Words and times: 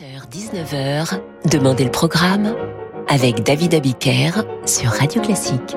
18h-19h, 0.00 1.20
Demandez 1.52 1.84
le 1.84 1.90
programme 1.90 2.56
avec 3.08 3.44
David 3.44 3.74
Abiker 3.74 4.42
sur 4.66 4.90
Radio 4.90 5.22
Classique. 5.22 5.76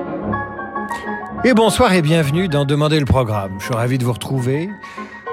Et 1.44 1.54
bonsoir 1.54 1.92
et 1.92 2.02
bienvenue 2.02 2.48
dans 2.48 2.64
Demandez 2.64 2.98
le 2.98 3.06
programme. 3.06 3.52
Je 3.60 3.66
suis 3.66 3.74
ravi 3.74 3.96
de 3.96 4.04
vous 4.04 4.12
retrouver. 4.12 4.70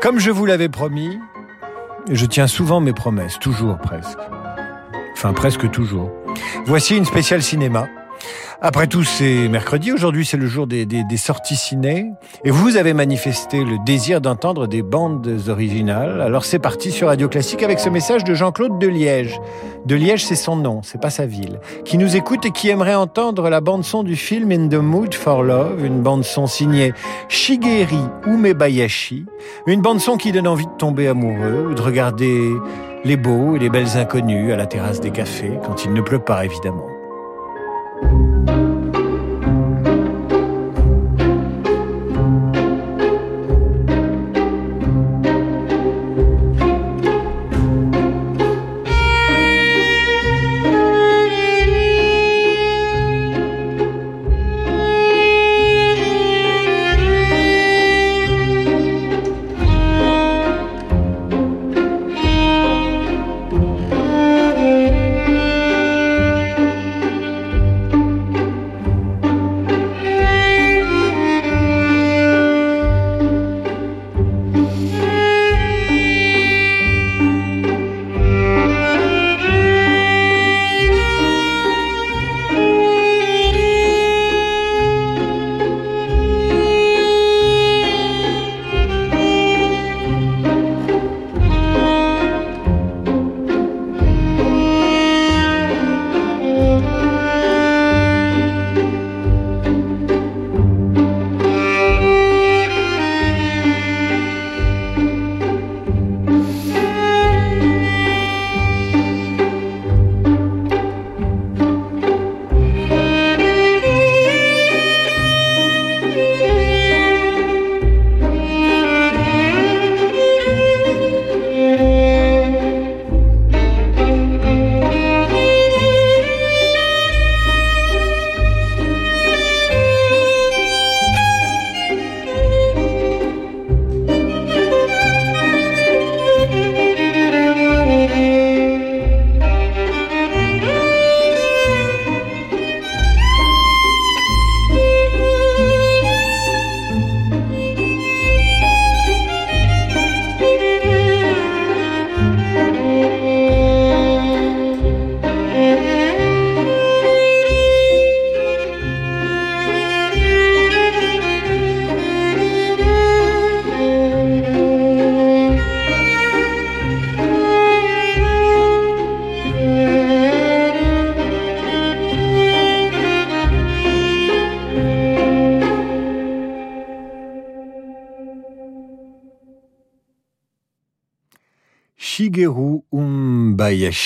Comme 0.04 0.20
je 0.20 0.30
vous 0.30 0.46
l'avais 0.46 0.70
promis, 0.70 1.18
je 2.12 2.28
tiens 2.28 2.46
souvent 2.46 2.80
mes 2.80 2.94
promesses, 2.94 3.40
toujours 3.40 3.80
presque. 3.80 4.20
Enfin 5.14 5.34
presque 5.34 5.72
toujours. 5.72 6.12
Voici 6.66 6.96
une 6.96 7.06
spéciale 7.06 7.42
cinéma 7.42 7.88
après 8.62 8.88
tout, 8.88 9.04
c'est 9.04 9.48
mercredi. 9.48 9.92
Aujourd'hui, 9.92 10.26
c'est 10.26 10.38
le 10.38 10.48
jour 10.48 10.66
des, 10.66 10.88
sorties 11.18 11.56
ciné. 11.56 12.12
Et 12.44 12.52
vous 12.52 12.78
avez 12.78 12.94
manifesté 12.94 13.64
le 13.64 13.78
désir 13.86 14.22
d'entendre 14.22 14.68
des 14.68 14.82
bandes 14.82 15.40
originales. 15.48 16.22
Alors 16.22 16.46
c'est 16.46 16.60
parti 16.60 16.92
sur 16.92 17.08
Radio 17.08 17.28
Classique 17.28 17.64
avec 17.64 17.80
ce 17.80 17.90
message 17.90 18.24
de 18.24 18.34
Jean-Claude 18.34 18.80
de 18.80 18.88
Liège. 18.88 19.40
De 19.86 19.96
Liège, 19.96 20.26
c'est 20.26 20.36
son 20.36 20.56
nom, 20.56 20.82
c'est 20.84 21.00
pas 21.00 21.10
sa 21.10 21.26
ville. 21.26 21.60
Qui 21.84 21.98
nous 21.98 22.16
écoute 22.16 22.46
et 22.46 22.52
qui 22.52 22.70
aimerait 22.70 22.96
entendre 22.96 23.50
la 23.50 23.62
bande-son 23.62 24.04
du 24.04 24.16
film 24.16 24.52
In 24.52 24.68
the 24.68 24.82
Mood 24.82 25.14
for 25.14 25.44
Love, 25.44 25.86
une 25.86 26.02
bande-son 26.02 26.48
signée 26.48 26.94
Shigeri 27.30 28.00
Umebayashi. 28.26 29.26
Une 29.68 29.82
bande-son 29.82 30.18
qui 30.18 30.32
donne 30.32 30.48
envie 30.48 30.66
de 30.66 30.78
tomber 30.78 31.08
amoureux 31.08 31.68
ou 31.70 31.74
de 31.74 31.82
regarder 31.82 32.52
les 33.04 33.18
beaux 33.18 33.56
et 33.56 33.60
les 33.60 33.70
belles 33.70 33.98
inconnues 33.98 34.52
à 34.52 34.56
la 34.56 34.66
terrasse 34.66 35.02
des 35.02 35.12
cafés, 35.12 35.60
quand 35.64 35.86
il 35.86 35.94
ne 35.94 36.02
pleut 36.02 36.20
pas 36.20 36.46
évidemment. 36.46 36.95
Thank 38.02 38.50
you. 38.50 38.65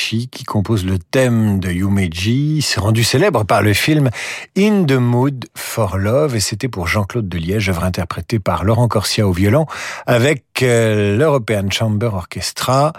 Qui 0.10 0.44
compose 0.44 0.88
le 0.88 0.98
thème 0.98 1.60
de 1.60 1.70
Yumeji, 1.70 2.64
s'est 2.64 2.80
rendu 2.80 3.04
célèbre 3.04 3.44
par 3.44 3.62
le 3.62 3.74
film 3.74 4.10
In 4.58 4.84
the 4.86 4.94
Mood 4.94 5.46
for 5.54 6.00
Love, 6.00 6.36
et 6.36 6.40
c'était 6.40 6.68
pour 6.68 6.88
Jean-Claude 6.88 7.30
de 7.30 7.38
Liège, 7.38 7.70
œuvre 7.70 7.84
interprétée 7.84 8.40
par 8.40 8.64
Laurent 8.64 8.88
Corsia 8.88 9.28
au 9.28 9.32
violon, 9.32 9.68
avec 10.08 10.46
euh, 10.64 11.18
l'European 11.18 11.70
Chamber 11.72 12.14
Orchestra, 12.14 12.94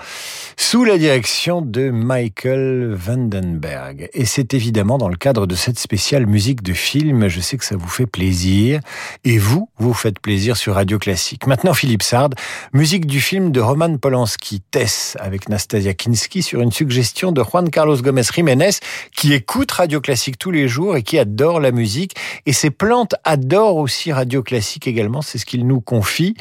sous 0.57 0.85
la 0.85 0.99
direction 0.99 1.63
de 1.63 1.91
Michael 1.91 2.95
Vandenberg. 2.95 4.09
Et 4.13 4.25
c'est 4.25 4.55
évidemment 4.55 4.99
dans 4.99 5.09
le 5.09 5.17
cadre 5.17 5.47
de 5.47 5.55
cette 5.55 5.79
spéciale 5.79 6.27
musique 6.27 6.63
de 6.63 6.73
film, 6.73 7.29
je 7.29 7.41
sais 7.41 7.57
que 7.57 7.65
ça 7.65 7.77
vous 7.77 7.89
fait 7.89 8.07
plaisir, 8.07 8.81
et 9.25 9.39
vous, 9.39 9.69
vous 9.79 9.95
faites 9.95 10.19
plaisir 10.19 10.57
sur 10.57 10.75
Radio 10.75 10.99
Classique. 10.99 11.47
Maintenant, 11.47 11.75
Philippe 11.75 12.03
Sard, 12.03 12.31
musique 12.73 13.07
du 13.07 13.21
film 13.21 13.53
de 13.53 13.61
Roman 13.61 13.97
Polanski, 13.97 14.61
Tess, 14.71 15.17
avec 15.21 15.49
Nastasia 15.49 15.95
Kinski, 15.95 16.43
sur 16.43 16.61
une 16.61 16.73
suggestion 16.73 17.33
de 17.33 17.43
Juan 17.43 17.71
Carlos 17.71 17.97
Gomez 17.97 18.23
Jiménez, 18.35 18.71
qui 19.17 19.33
écoute 19.33 19.71
Radio 19.71 20.01
Classique 20.01 20.39
tous 20.39 20.51
les 20.51 20.69
jours 20.69 20.97
et 20.97 21.03
qui 21.03 21.19
adore 21.19 21.61
la 21.61 21.73
musique. 21.73 22.17
Et 22.47 22.53
ses 22.53 22.71
plantes 22.71 23.15
adorent 23.25 23.77
aussi 23.77 24.13
Radio 24.13 24.43
Classique 24.43 24.87
également, 24.87 25.23
c'est 25.23 25.39
ce 25.39 25.47
qu'il 25.47 25.67
nous 25.67 25.81
confie. 25.81 26.35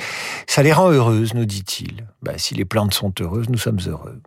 Ça 0.48 0.64
les 0.64 0.74
rend 0.74 0.90
heureuses, 1.10 1.34
nous 1.34 1.46
dit-il. 1.46 2.06
Bah, 2.22 2.34
si 2.38 2.54
les 2.56 2.66
plantes 2.66 2.94
sont 2.94 3.14
heureuses, 3.20 3.50
nous 3.50 3.58
sommes 3.58 3.80
heureux. 3.88 4.22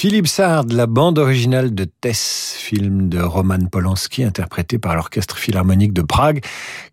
Philippe 0.00 0.28
Sard, 0.28 0.64
la 0.70 0.86
bande 0.86 1.18
originale 1.18 1.74
de 1.74 1.84
Tess, 1.84 2.54
film 2.56 3.10
de 3.10 3.20
Roman 3.20 3.66
Polanski, 3.70 4.24
interprété 4.24 4.78
par 4.78 4.94
l'Orchestre 4.94 5.36
Philharmonique 5.36 5.92
de 5.92 6.00
Prague. 6.00 6.42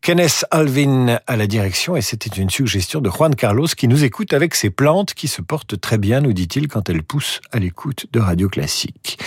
Kenneth 0.01 0.43
Alvin 0.51 1.17
à 1.25 1.37
la 1.37 1.47
direction, 1.47 1.95
et 1.95 2.01
c'était 2.01 2.35
une 2.35 2.49
suggestion 2.49 2.99
de 2.99 3.09
Juan 3.09 3.33
Carlos 3.33 3.67
qui 3.67 3.87
nous 3.87 4.03
écoute 4.03 4.33
avec 4.33 4.55
ses 4.55 4.71
plantes 4.71 5.13
qui 5.13 5.29
se 5.29 5.41
portent 5.41 5.79
très 5.79 5.97
bien, 5.97 6.19
nous 6.19 6.33
dit-il, 6.33 6.67
quand 6.67 6.89
elles 6.89 7.01
poussent 7.01 7.39
à 7.53 7.59
l'écoute 7.59 8.07
de 8.11 8.19
Radio 8.19 8.49
Classique. 8.49 9.17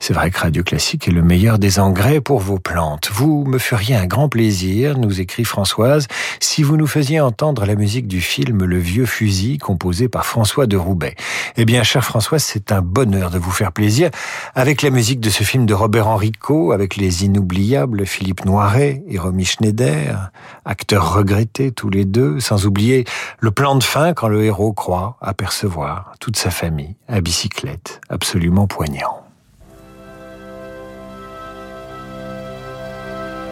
C'est 0.00 0.14
vrai 0.14 0.30
que 0.30 0.38
Radio 0.38 0.62
Classique 0.62 1.08
est 1.08 1.12
le 1.12 1.22
meilleur 1.22 1.58
des 1.58 1.78
engrais 1.78 2.20
pour 2.20 2.40
vos 2.40 2.58
plantes. 2.58 3.10
Vous 3.12 3.44
me 3.46 3.58
feriez 3.58 3.94
un 3.94 4.06
grand 4.06 4.28
plaisir, 4.28 4.98
nous 4.98 5.20
écrit 5.20 5.44
Françoise, 5.44 6.06
si 6.40 6.62
vous 6.62 6.76
nous 6.76 6.86
faisiez 6.86 7.20
entendre 7.20 7.64
la 7.64 7.74
musique 7.74 8.06
du 8.06 8.20
film 8.20 8.64
Le 8.64 8.78
Vieux 8.78 9.06
Fusil, 9.06 9.58
composé 9.58 10.08
par 10.08 10.26
François 10.26 10.66
de 10.66 10.76
Roubaix. 10.76 11.14
Eh 11.56 11.64
bien, 11.64 11.82
cher 11.82 12.04
Françoise, 12.04 12.42
c'est 12.42 12.72
un 12.72 12.82
bonheur 12.82 13.30
de 13.30 13.38
vous 13.38 13.50
faire 13.50 13.72
plaisir 13.72 14.10
avec 14.54 14.82
la 14.82 14.90
musique 14.90 15.20
de 15.20 15.30
ce 15.30 15.44
film 15.44 15.66
de 15.66 15.74
Robert 15.74 16.08
Enrico, 16.08 16.72
avec 16.72 16.96
les 16.96 17.24
inoubliables 17.24 18.06
Philippe 18.06 18.44
Noiret 18.44 19.02
et 19.08 19.18
Romy 19.18 19.44
Schneider, 19.44 20.30
acteurs 20.64 21.14
regrettés 21.14 21.72
tous 21.72 21.90
les 21.90 22.04
deux, 22.04 22.40
sans 22.40 22.66
oublier 22.66 23.04
le 23.40 23.50
plan 23.50 23.76
de 23.76 23.84
fin 23.84 24.12
quand 24.14 24.28
le 24.28 24.44
héros 24.44 24.72
croit 24.72 25.16
apercevoir 25.20 26.14
toute 26.20 26.36
sa 26.36 26.50
famille 26.50 26.96
à 27.08 27.20
bicyclette, 27.20 28.00
absolument 28.08 28.66
poignant. 28.66 29.21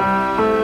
Thank 0.00 0.40
you. 0.40 0.60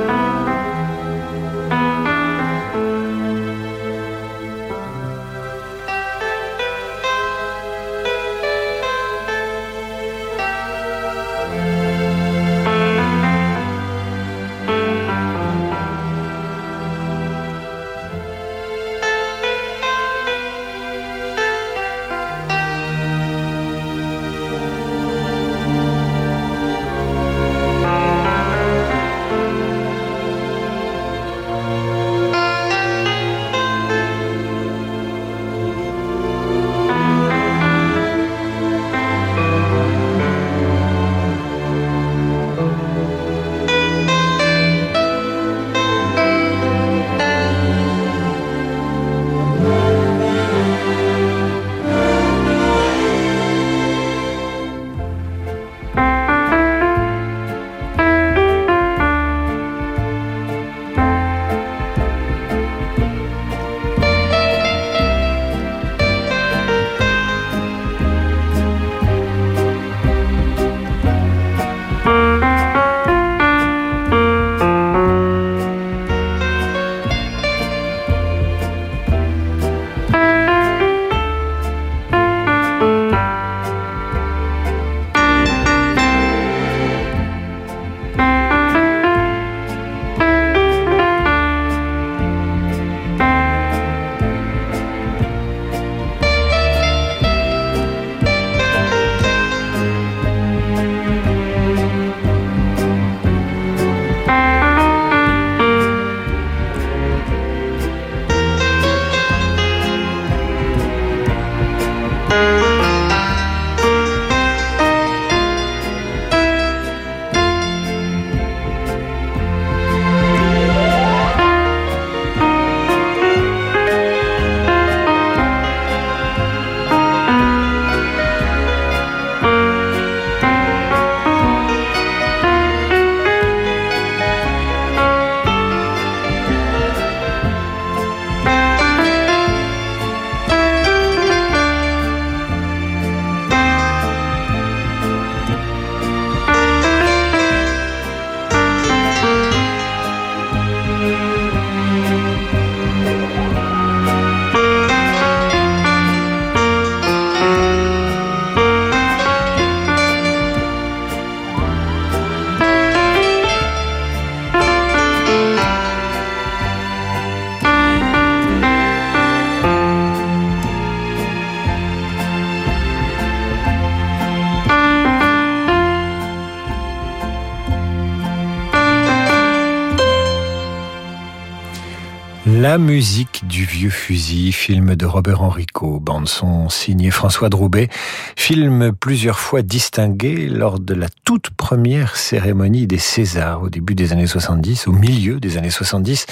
La 182.58 182.78
musique 182.78 183.46
du 183.46 183.66
vieux 183.66 183.90
fusil, 183.90 184.50
film 184.50 184.96
de 184.96 185.04
Robert 185.04 185.42
Enrico, 185.42 186.00
bande 186.00 186.26
son 186.26 186.70
signé 186.70 187.10
François 187.10 187.50
Droubet, 187.50 187.90
film 188.34 188.92
plusieurs 188.98 189.38
fois 189.38 189.60
distingué 189.60 190.48
lors 190.48 190.80
de 190.80 190.94
la 190.94 191.08
toute 191.26 191.50
première 191.50 192.16
cérémonie 192.16 192.86
des 192.86 192.96
Césars 192.96 193.60
au 193.60 193.68
début 193.68 193.94
des 193.94 194.14
années 194.14 194.26
70, 194.26 194.88
au 194.88 194.92
milieu 194.92 195.38
des 195.38 195.58
années 195.58 195.68
70. 195.68 196.24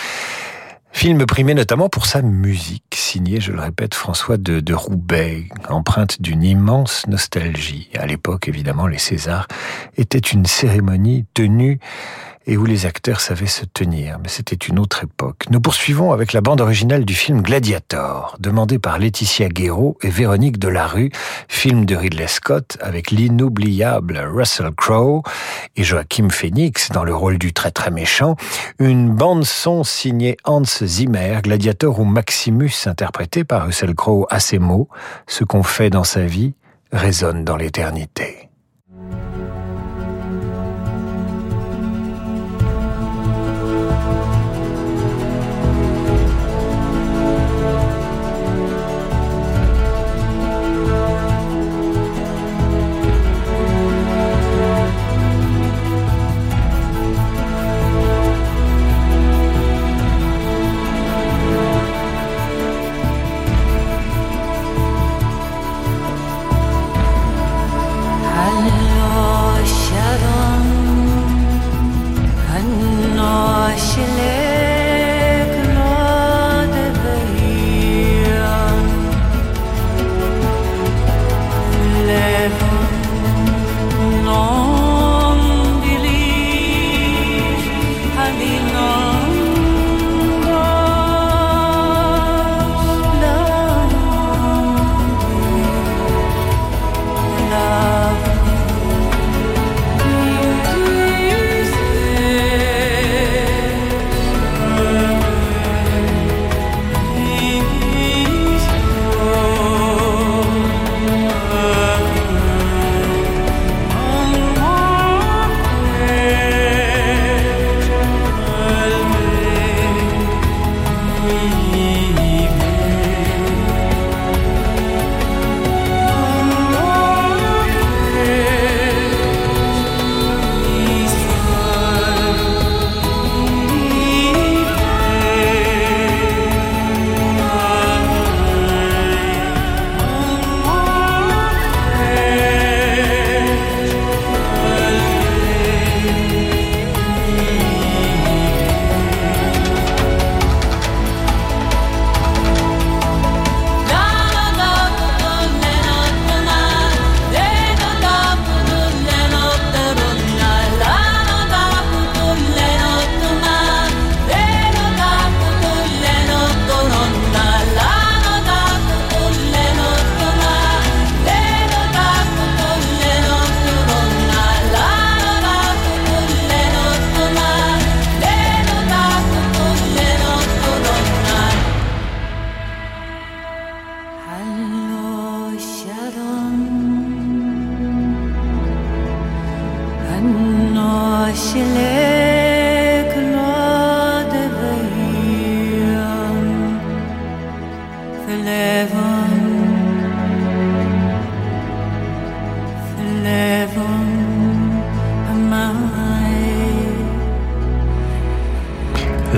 Film 0.93 1.27
primé 1.27 1.53
notamment 1.53 1.91
pour 1.91 2.07
sa 2.07 2.23
musique, 2.23 2.95
signé, 2.95 3.41
je 3.41 3.53
le 3.53 3.61
répète, 3.61 3.95
François 3.95 4.39
de, 4.39 4.61
de 4.61 4.73
Roubaix, 4.73 5.49
empreinte 5.69 6.23
d'une 6.23 6.43
immense 6.43 7.07
nostalgie. 7.07 7.91
À 7.99 8.07
l'époque, 8.07 8.49
évidemment, 8.49 8.87
les 8.87 8.97
Césars 8.97 9.47
étaient 9.99 10.19
une 10.19 10.47
cérémonie 10.47 11.27
tenue 11.35 11.81
et 12.47 12.57
où 12.57 12.65
les 12.65 12.87
acteurs 12.87 13.21
savaient 13.21 13.47
se 13.47 13.65
tenir. 13.65 14.19
Mais 14.23 14.29
c'était 14.29 14.57
une 14.57 14.79
autre 14.79 15.05
époque. 15.05 15.45
Nous 15.51 15.61
poursuivons 15.61 16.13
avec 16.13 16.33
la 16.33 16.41
bande 16.41 16.61
originale 16.61 17.05
du 17.05 17.15
film 17.15 17.43
Gladiator, 17.43 18.37
demandé 18.39 18.79
par 18.79 18.99
Laetitia 18.99 19.49
Guéraud 19.49 19.97
et 20.03 20.11
Véronique 20.11 20.59
Delarue, 20.59 21.11
film 21.49 21.85
de 21.85 21.97
Ridley 21.97 22.27
Scott 22.27 22.77
avec 22.81 23.11
l'inoubliable 23.11 24.19
Russell 24.19 24.71
Crowe 24.77 25.23
et 25.77 25.85
Joachim 25.85 26.29
Phoenix 26.31 26.91
dans 26.91 27.05
le 27.05 27.15
rôle 27.15 27.39
du 27.39 27.53
très 27.53 27.71
très 27.71 27.91
méchant. 27.91 28.37
Une 28.79 29.11
bande 29.11 29.45
son 29.45 29.85
signée 29.85 30.37
Hans 30.45 30.63
Zimmer, 30.65 31.41
Gladiator 31.43 31.99
ou 31.99 32.05
Maximus 32.05 32.73
interprété 32.87 33.45
par 33.45 33.67
Russell 33.67 33.95
Crowe 33.95 34.27
à 34.31 34.41
ces 34.41 34.59
mots, 34.59 34.89
ce 35.27 35.45
qu'on 35.45 35.63
fait 35.63 35.91
dans 35.91 36.05
sa 36.05 36.25
vie 36.25 36.55
résonne 36.93 37.45
dans 37.45 37.57
l'éternité. 37.57 38.49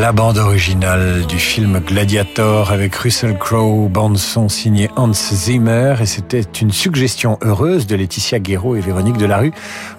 La 0.07 0.13
bande 0.13 0.39
originale 0.39 1.27
du 1.27 1.37
film 1.37 1.81
Gladiator 1.81 2.71
avec 2.71 2.95
Russell 2.95 3.37
Crowe, 3.37 3.89
bande 3.89 4.19
son 4.19 4.49
signée 4.49 4.89
Hans 4.95 5.13
Zimmer 5.13 5.97
et 6.01 6.07
c'était 6.07 6.43
une 6.43 6.71
suggestion 6.71 7.41
heureuse 7.43 7.89
de 7.89 7.97
Laetitia 7.97 8.39
Guéraud 8.39 8.77
et 8.77 8.81
Véronique 8.81 9.17
Delarue 9.17 9.53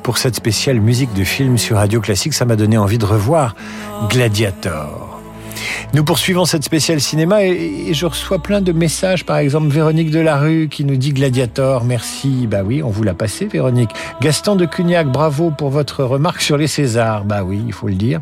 pour 0.04 0.18
cette 0.18 0.36
spéciale 0.36 0.80
musique 0.80 1.14
de 1.14 1.26
film 1.26 1.58
sur 1.58 1.76
Radio 1.76 2.00
Classique. 2.00 2.34
Ça 2.34 2.46
m'a 2.46 2.56
donné 2.56 2.78
envie 2.78 2.98
de 2.98 3.06
revoir 3.06 3.54
Gladiator. 4.10 5.17
Nous 5.94 6.04
poursuivons 6.04 6.46
cette 6.46 6.64
spéciale 6.64 7.02
cinéma 7.02 7.44
et, 7.44 7.94
je 7.94 8.06
reçois 8.06 8.40
plein 8.40 8.62
de 8.62 8.72
messages. 8.72 9.26
Par 9.26 9.38
exemple, 9.38 9.68
Véronique 9.68 10.12
Delarue 10.12 10.68
qui 10.70 10.84
nous 10.84 10.98
dit 10.98 11.14
Gladiator, 11.14 11.84
merci. 11.84 12.48
Bah 12.48 12.62
oui, 12.66 12.84
on 12.84 12.90
vous 12.90 13.04
l'a 13.04 13.14
passé, 13.14 13.46
Véronique. 13.46 13.92
Gaston 14.22 14.56
de 14.56 14.66
Cugnac, 14.66 15.08
bravo 15.08 15.52
pour 15.52 15.70
votre 15.70 16.04
remarque 16.04 16.42
sur 16.42 16.58
les 16.58 16.68
Césars. 16.68 17.26
Bah 17.26 17.44
oui, 17.44 17.62
il 17.66 17.74
faut 17.74 17.88
le 17.88 17.96
dire. 17.96 18.20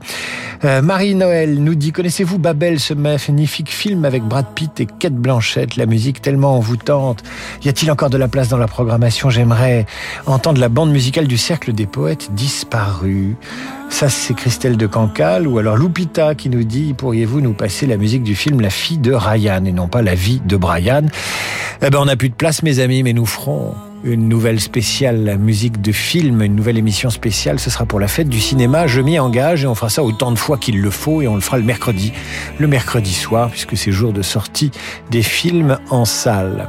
Euh, 0.63 0.81
Marie-Noël 0.81 1.61
nous 1.61 1.75
dit, 1.75 1.91
connaissez-vous 1.91 2.37
Babel, 2.37 2.79
ce 2.79 2.93
magnifique 2.93 3.69
film 3.69 4.05
avec 4.05 4.23
Brad 4.23 4.45
Pitt 4.55 4.79
et 4.79 4.85
Kate 4.85 5.13
Blanchett, 5.13 5.75
la 5.75 5.85
musique 5.85 6.21
tellement 6.21 6.55
envoûtante. 6.55 7.23
Y 7.63 7.69
a-t-il 7.69 7.91
encore 7.91 8.09
de 8.09 8.17
la 8.17 8.27
place 8.27 8.49
dans 8.49 8.57
la 8.57 8.67
programmation? 8.67 9.29
J'aimerais 9.29 9.85
entendre 10.25 10.59
la 10.59 10.69
bande 10.69 10.91
musicale 10.91 11.27
du 11.27 11.37
Cercle 11.37 11.73
des 11.73 11.85
Poètes 11.85 12.29
disparu. 12.33 13.35
Ça, 13.89 14.09
c'est 14.09 14.33
Christelle 14.33 14.75
de 14.75 14.87
Cancale, 14.87 15.47
ou 15.47 15.57
alors 15.57 15.77
Lupita 15.77 16.35
qui 16.35 16.49
nous 16.49 16.63
dit, 16.63 16.93
pourriez-vous 16.93 17.39
nous 17.39 17.53
passer 17.53 17.87
la 17.87 17.95
musique 17.97 18.23
du 18.23 18.35
film 18.35 18.59
La 18.59 18.69
fille 18.69 18.97
de 18.97 19.13
Ryan, 19.13 19.63
et 19.63 19.71
non 19.71 19.87
pas 19.87 20.01
La 20.01 20.15
vie 20.15 20.41
de 20.43 20.57
Brian? 20.57 21.03
Eh 21.81 21.89
ben, 21.89 21.99
on 21.99 22.05
n'a 22.05 22.15
plus 22.15 22.29
de 22.29 22.35
place, 22.35 22.61
mes 22.61 22.79
amis, 22.79 23.03
mais 23.03 23.13
nous 23.13 23.25
ferons 23.25 23.73
une 24.03 24.27
nouvelle 24.27 24.59
spéciale 24.59 25.23
la 25.23 25.37
musique 25.37 25.81
de 25.81 25.91
film, 25.91 26.41
une 26.41 26.55
nouvelle 26.55 26.77
émission 26.77 27.09
spéciale. 27.09 27.59
Ce 27.59 27.69
sera 27.69 27.85
pour 27.85 27.99
la 27.99 28.07
fête 28.07 28.29
du 28.29 28.39
cinéma. 28.39 28.87
Je 28.87 29.01
m'y 29.01 29.17
engage 29.19 29.63
et 29.63 29.67
on 29.67 29.75
fera 29.75 29.89
ça 29.89 30.03
autant 30.03 30.31
de 30.31 30.37
fois 30.37 30.57
qu'il 30.57 30.81
le 30.81 30.89
faut 30.89 31.21
et 31.21 31.27
on 31.27 31.35
le 31.35 31.41
fera 31.41 31.57
le 31.57 31.63
mercredi, 31.63 32.13
le 32.59 32.67
mercredi 32.67 33.13
soir, 33.13 33.49
puisque 33.49 33.77
c'est 33.77 33.91
jour 33.91 34.13
de 34.13 34.21
sortie 34.21 34.71
des 35.11 35.23
films 35.23 35.77
en 35.89 36.05
salle. 36.05 36.67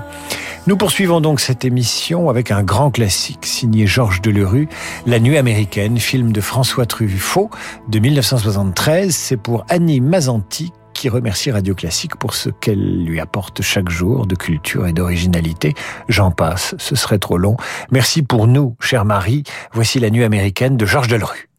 Nous 0.66 0.76
poursuivons 0.76 1.20
donc 1.20 1.38
cette 1.38 1.64
émission 1.64 2.28
avec 2.28 2.50
un 2.50 2.64
grand 2.64 2.90
classique 2.90 3.46
signé 3.46 3.86
Georges 3.86 4.20
Delerue, 4.20 4.68
La 5.06 5.20
Nuit 5.20 5.36
américaine, 5.36 5.98
film 5.98 6.32
de 6.32 6.40
François 6.40 6.86
Truffaut 6.86 7.50
de 7.88 7.98
1973. 8.00 9.14
C'est 9.14 9.36
pour 9.36 9.64
Annie 9.68 10.00
Mazanti 10.00 10.72
qui 10.96 11.08
remercie 11.10 11.50
Radio 11.50 11.74
Classique 11.74 12.16
pour 12.16 12.34
ce 12.34 12.48
qu'elle 12.48 13.04
lui 13.04 13.20
apporte 13.20 13.60
chaque 13.60 13.90
jour 13.90 14.26
de 14.26 14.34
culture 14.34 14.86
et 14.86 14.92
d'originalité. 14.92 15.74
J'en 16.08 16.30
passe, 16.30 16.74
ce 16.78 16.96
serait 16.96 17.18
trop 17.18 17.36
long. 17.36 17.56
Merci 17.90 18.22
pour 18.22 18.46
nous, 18.46 18.76
chère 18.80 19.04
Marie. 19.04 19.42
Voici 19.72 20.00
La 20.00 20.08
Nuit 20.08 20.24
américaine 20.24 20.76
de 20.78 20.86
Georges 20.86 21.08
Delerue. 21.08 21.50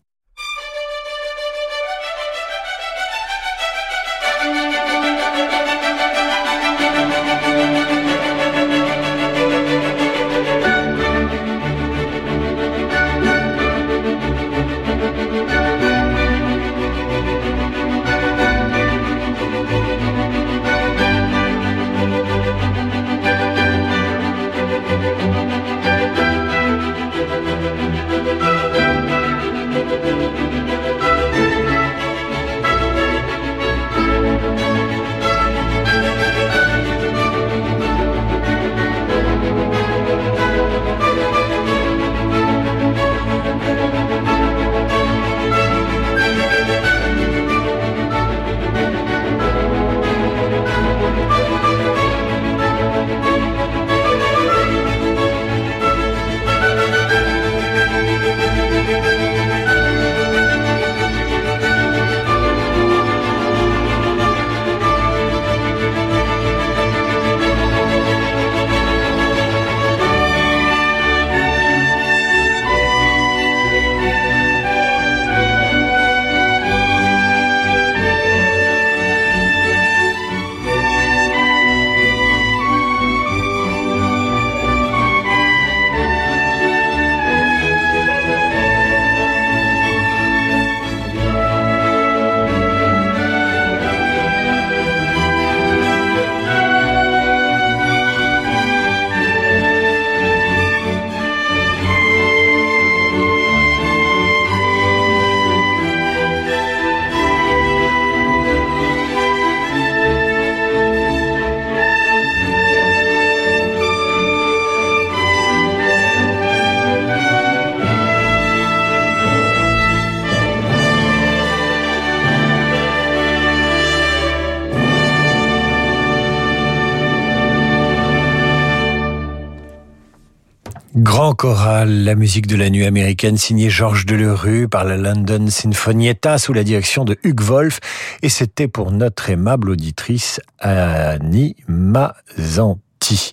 La 131.88 132.15
musique 132.15 132.47
de 132.47 132.58
la 132.58 132.69
nuit 132.69 132.86
américaine 132.86 133.38
signée 133.38 133.69
Georges 133.69 134.06
Delerue 134.06 134.67
par 134.67 134.84
la 134.84 134.97
London 134.97 135.47
Sinfonietta 135.50 136.38
sous 136.38 136.52
la 136.52 136.63
direction 136.63 137.06
de 137.06 137.17
Hugues 137.23 137.41
Wolf. 137.41 137.80
Et 138.21 138.30
c'était 138.30 138.67
pour 138.67 138.91
notre 138.91 139.30
aimable 139.30 139.69
auditrice 139.69 140.41
Annie 140.60 141.56
Mazanti. 141.67 143.32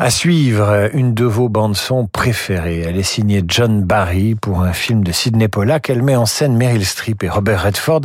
À 0.00 0.10
suivre, 0.10 0.90
une 0.94 1.12
de 1.12 1.24
vos 1.24 1.48
bandes 1.48 1.74
son 1.74 2.06
préférées. 2.06 2.84
Elle 2.86 2.96
est 2.96 3.02
signée 3.02 3.42
John 3.48 3.82
Barry 3.82 4.36
pour 4.36 4.62
un 4.62 4.72
film 4.72 5.02
de 5.02 5.10
Sidney 5.10 5.48
Pollack. 5.48 5.90
Elle 5.90 6.04
met 6.04 6.14
en 6.14 6.24
scène 6.24 6.56
Meryl 6.56 6.86
Streep 6.86 7.24
et 7.24 7.28
Robert 7.28 7.64
Redford 7.64 8.02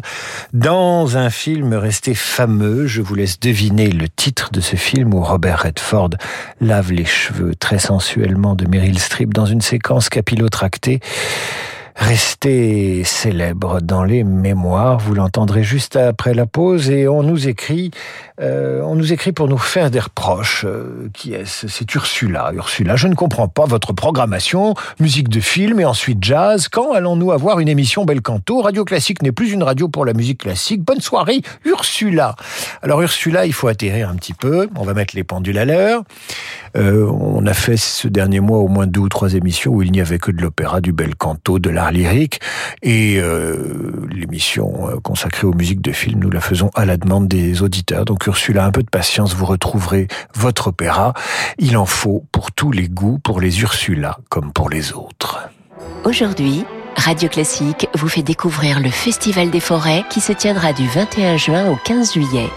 dans 0.54 1.18
un 1.18 1.30
film 1.30 1.76
resté 1.76 2.16
fameux. 2.16 2.88
Je 2.88 3.04
vous 3.04 3.14
laisse 3.14 3.40
deviner 3.40 3.92
le 3.92 4.10
titre 4.10 4.50
de 4.52 4.60
ce 4.60 4.76
film 4.76 5.14
où 5.14 5.22
Robert 5.22 5.62
Redford 5.62 6.10
lave 6.60 6.92
les 6.92 7.06
cheveux 7.06 7.54
très 7.54 7.78
sensuellement 7.78 8.56
de 8.56 8.68
Meryl 8.68 8.98
Streep 8.98 9.32
dans 9.32 9.46
une 9.46 9.62
séquence 9.62 10.10
capillotractée 10.10 11.00
resté 11.96 13.04
célèbre 13.04 13.82
dans 13.82 14.04
les 14.04 14.24
mémoires. 14.24 14.98
Vous 15.00 15.14
l'entendrez 15.14 15.64
juste 15.64 15.96
après 15.96 16.34
la 16.34 16.46
pause 16.46 16.90
et 16.90 17.08
on 17.08 17.24
nous 17.24 17.48
écrit, 17.48 17.92
euh, 18.42 18.82
on 18.84 18.96
nous 18.96 19.14
écrit 19.14 19.32
pour 19.32 19.48
nous 19.48 19.58
faire 19.58 19.92
des 19.92 20.00
reproches. 20.00 20.66
Euh, 20.66 21.10
qui 21.14 21.34
est-ce? 21.34 21.68
C'est 21.68 21.94
Ursula. 21.94 22.52
Ursula, 22.54 22.96
je 22.96 23.08
ne 23.08 23.16
comprends 23.16 23.48
pas 23.48 23.66
votre 23.66 23.94
programmation, 23.94 24.74
musique 25.00 25.30
de 25.30 25.40
film 25.40 25.80
et 25.80 25.86
ensuite 25.86 26.24
jazz. 26.24 26.68
Quand 26.68 26.94
allons-nous 26.94 27.32
avoir 27.32 27.60
une 27.60 27.70
émission 27.70 28.06
Bel 28.06 28.22
Canto 28.22 28.62
Radio 28.62 28.86
Classique 28.86 29.22
n'est 29.22 29.32
plus 29.32 29.52
une 29.52 29.64
radio 29.64 29.88
pour 29.88 30.06
la 30.06 30.14
musique 30.14 30.40
classique. 30.40 30.82
Bonne 30.82 31.02
soirée, 31.02 31.42
Ursula. 31.66 32.36
Alors 32.82 33.02
Ursula, 33.02 33.46
il 33.46 33.54
faut 33.54 33.68
atterrir 33.68 34.10
un 34.10 34.16
petit 34.16 34.34
peu. 34.34 34.68
On 34.76 34.84
va 34.84 34.94
mettre 34.94 35.16
les 35.16 35.24
pendules 35.24 35.58
à 35.58 35.66
l'heure. 35.66 36.04
Euh, 36.76 37.08
on 37.08 37.46
a 37.46 37.54
fait 37.54 37.78
ce 37.78 38.08
dernier 38.08 38.40
mois 38.40 38.60
au 38.60 38.68
moins 38.68 38.88
deux 38.88 39.02
ou 39.02 39.10
trois 39.10 39.34
émissions 39.34 39.74
où 39.74 39.82
il 39.82 39.92
n'y 39.92 40.02
avait 40.02 40.20
que 40.20 40.32
de 40.32 40.42
l'opéra, 40.42 40.82
du 40.82 40.94
bel 40.94 41.16
canto, 41.16 41.60
de 41.60 41.70
l'art 41.70 41.92
lyrique. 41.92 42.40
Et 42.82 43.22
l'émission 44.10 45.00
consacrée 45.04 45.48
aux 45.48 45.54
musiques 45.54 45.82
de 45.82 45.92
films, 45.92 46.20
nous 46.20 46.30
la 46.30 46.42
faisons 46.42 46.70
à 46.76 46.86
la 46.86 46.98
demande 46.98 47.28
des 47.28 47.62
auditeurs. 47.62 48.06
Donc 48.06 48.26
Ursula, 48.28 48.66
un 48.66 48.72
peu 48.72 48.84
de 48.84 48.90
patience, 48.90 49.34
vous 49.36 49.46
retrouverez 49.46 50.08
votre 50.36 50.68
opéra. 50.68 51.14
Il 51.60 51.78
en 51.78 51.86
faut 51.86 52.26
pour 52.32 52.52
tous 52.52 52.72
les 52.72 52.90
goûts, 52.90 53.20
pour 53.20 53.40
les 53.40 53.62
Ursula 53.62 54.18
comme 54.30 54.52
pour 54.52 54.70
les 54.70 54.94
autres. 54.94 55.50
Aujourd'hui, 56.04 56.66
Radio 56.96 57.30
Classique 57.30 57.88
vous 57.96 58.08
fait 58.08 58.24
découvrir 58.24 58.80
le 58.80 58.90
Festival 58.90 59.50
des 59.50 59.60
Forêts 59.60 60.04
qui 60.10 60.22
se 60.22 60.34
tiendra 60.34 60.74
du 60.74 60.88
21 60.88 61.38
juin 61.38 61.70
au 61.70 61.78
15 61.86 62.14
juillet. 62.14 62.50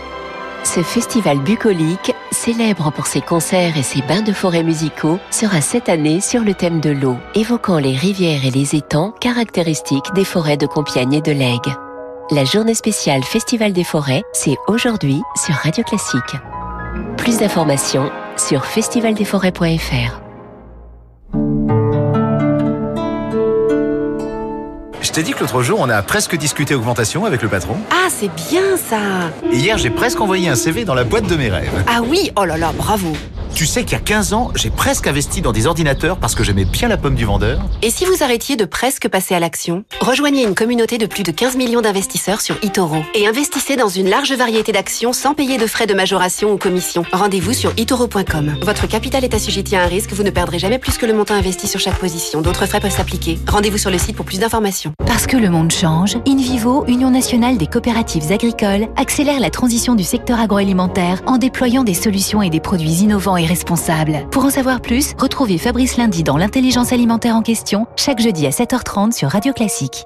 Ce 0.66 0.82
festival 0.82 1.38
bucolique, 1.38 2.12
célèbre 2.32 2.90
pour 2.90 3.06
ses 3.06 3.20
concerts 3.20 3.78
et 3.78 3.84
ses 3.84 4.02
bains 4.02 4.22
de 4.22 4.32
forêt 4.32 4.64
musicaux, 4.64 5.20
sera 5.30 5.60
cette 5.60 5.88
année 5.88 6.20
sur 6.20 6.42
le 6.42 6.54
thème 6.54 6.80
de 6.80 6.90
l'eau, 6.90 7.16
évoquant 7.36 7.78
les 7.78 7.94
rivières 7.94 8.44
et 8.44 8.50
les 8.50 8.74
étangs 8.74 9.12
caractéristiques 9.12 10.12
des 10.16 10.24
forêts 10.24 10.56
de 10.56 10.66
Compiègne 10.66 11.14
et 11.14 11.20
de 11.20 11.30
Lègue. 11.30 11.72
La 12.32 12.44
journée 12.44 12.74
spéciale 12.74 13.22
Festival 13.22 13.72
des 13.72 13.84
forêts, 13.84 14.24
c'est 14.32 14.56
aujourd'hui 14.66 15.22
sur 15.36 15.54
Radio 15.54 15.84
Classique. 15.84 16.36
Plus 17.16 17.38
d'informations 17.38 18.10
sur 18.36 18.64
festivaldesforêts.fr. 18.64 20.25
Je 25.06 25.12
t'ai 25.12 25.22
dit 25.22 25.34
que 25.34 25.38
l'autre 25.38 25.62
jour, 25.62 25.78
on 25.80 25.88
a 25.88 26.02
presque 26.02 26.36
discuté 26.36 26.74
augmentation 26.74 27.26
avec 27.26 27.40
le 27.40 27.48
patron. 27.48 27.76
Ah, 27.92 28.08
c'est 28.10 28.28
bien 28.50 28.76
ça 28.76 29.30
Et 29.52 29.56
hier, 29.56 29.78
j'ai 29.78 29.90
presque 29.90 30.20
envoyé 30.20 30.48
un 30.48 30.56
CV 30.56 30.84
dans 30.84 30.94
la 30.94 31.04
boîte 31.04 31.28
de 31.28 31.36
mes 31.36 31.48
rêves. 31.48 31.84
Ah 31.86 32.00
oui 32.02 32.32
Oh 32.36 32.44
là 32.44 32.58
là, 32.58 32.72
bravo 32.76 33.12
tu 33.56 33.64
sais 33.64 33.84
qu'il 33.84 33.92
y 33.92 33.94
a 33.94 34.00
15 34.00 34.34
ans, 34.34 34.52
j'ai 34.54 34.68
presque 34.68 35.06
investi 35.06 35.40
dans 35.40 35.50
des 35.50 35.66
ordinateurs 35.66 36.18
parce 36.18 36.34
que 36.34 36.44
j'aimais 36.44 36.66
bien 36.66 36.88
la 36.88 36.98
pomme 36.98 37.14
du 37.14 37.24
vendeur. 37.24 37.58
Et 37.80 37.88
si 37.88 38.04
vous 38.04 38.22
arrêtiez 38.22 38.54
de 38.54 38.66
presque 38.66 39.08
passer 39.08 39.34
à 39.34 39.40
l'action 39.40 39.82
Rejoignez 39.98 40.42
une 40.42 40.54
communauté 40.54 40.98
de 40.98 41.06
plus 41.06 41.22
de 41.22 41.30
15 41.30 41.56
millions 41.56 41.80
d'investisseurs 41.80 42.42
sur 42.42 42.56
eToro 42.62 42.98
et 43.14 43.26
investissez 43.26 43.76
dans 43.76 43.88
une 43.88 44.10
large 44.10 44.30
variété 44.32 44.72
d'actions 44.72 45.14
sans 45.14 45.32
payer 45.32 45.56
de 45.56 45.66
frais 45.66 45.86
de 45.86 45.94
majoration 45.94 46.52
ou 46.52 46.58
commission. 46.58 47.06
Rendez-vous 47.14 47.54
sur 47.54 47.72
eToro.com. 47.78 48.56
Votre 48.60 48.86
capital 48.86 49.24
est 49.24 49.32
assujetti 49.32 49.74
à 49.74 49.84
un 49.84 49.86
risque, 49.86 50.12
vous 50.12 50.22
ne 50.22 50.28
perdrez 50.28 50.58
jamais 50.58 50.78
plus 50.78 50.98
que 50.98 51.06
le 51.06 51.14
montant 51.14 51.32
investi 51.32 51.66
sur 51.66 51.80
chaque 51.80 51.98
position. 51.98 52.42
D'autres 52.42 52.66
frais 52.66 52.80
peuvent 52.80 52.94
s'appliquer. 52.94 53.38
Rendez-vous 53.48 53.78
sur 53.78 53.90
le 53.90 53.96
site 53.96 54.16
pour 54.16 54.26
plus 54.26 54.38
d'informations. 54.38 54.92
Parce 54.98 55.26
que 55.26 55.36
le 55.36 55.50
monde 55.50 55.70
change, 55.70 56.16
InVivo, 56.26 56.84
Union 56.86 57.10
nationale 57.10 57.58
des 57.58 57.66
coopératives 57.66 58.32
agricoles, 58.32 58.88
accélère 58.96 59.40
la 59.40 59.50
transition 59.50 59.94
du 59.94 60.04
secteur 60.04 60.40
agroalimentaire 60.40 61.22
en 61.26 61.38
déployant 61.38 61.84
des 61.84 61.94
solutions 61.94 62.42
et 62.42 62.50
des 62.50 62.60
produits 62.60 63.02
innovants 63.02 63.36
et 63.36 63.46
responsables. 63.46 64.26
Pour 64.30 64.44
en 64.44 64.50
savoir 64.50 64.80
plus, 64.80 65.14
retrouvez 65.18 65.58
Fabrice 65.58 65.96
Lundi 65.96 66.22
dans 66.22 66.36
l'intelligence 66.36 66.92
alimentaire 66.92 67.36
en 67.36 67.42
question, 67.42 67.86
chaque 67.96 68.20
jeudi 68.20 68.46
à 68.46 68.50
7h30 68.50 69.12
sur 69.12 69.30
Radio 69.30 69.52
Classique. 69.52 70.04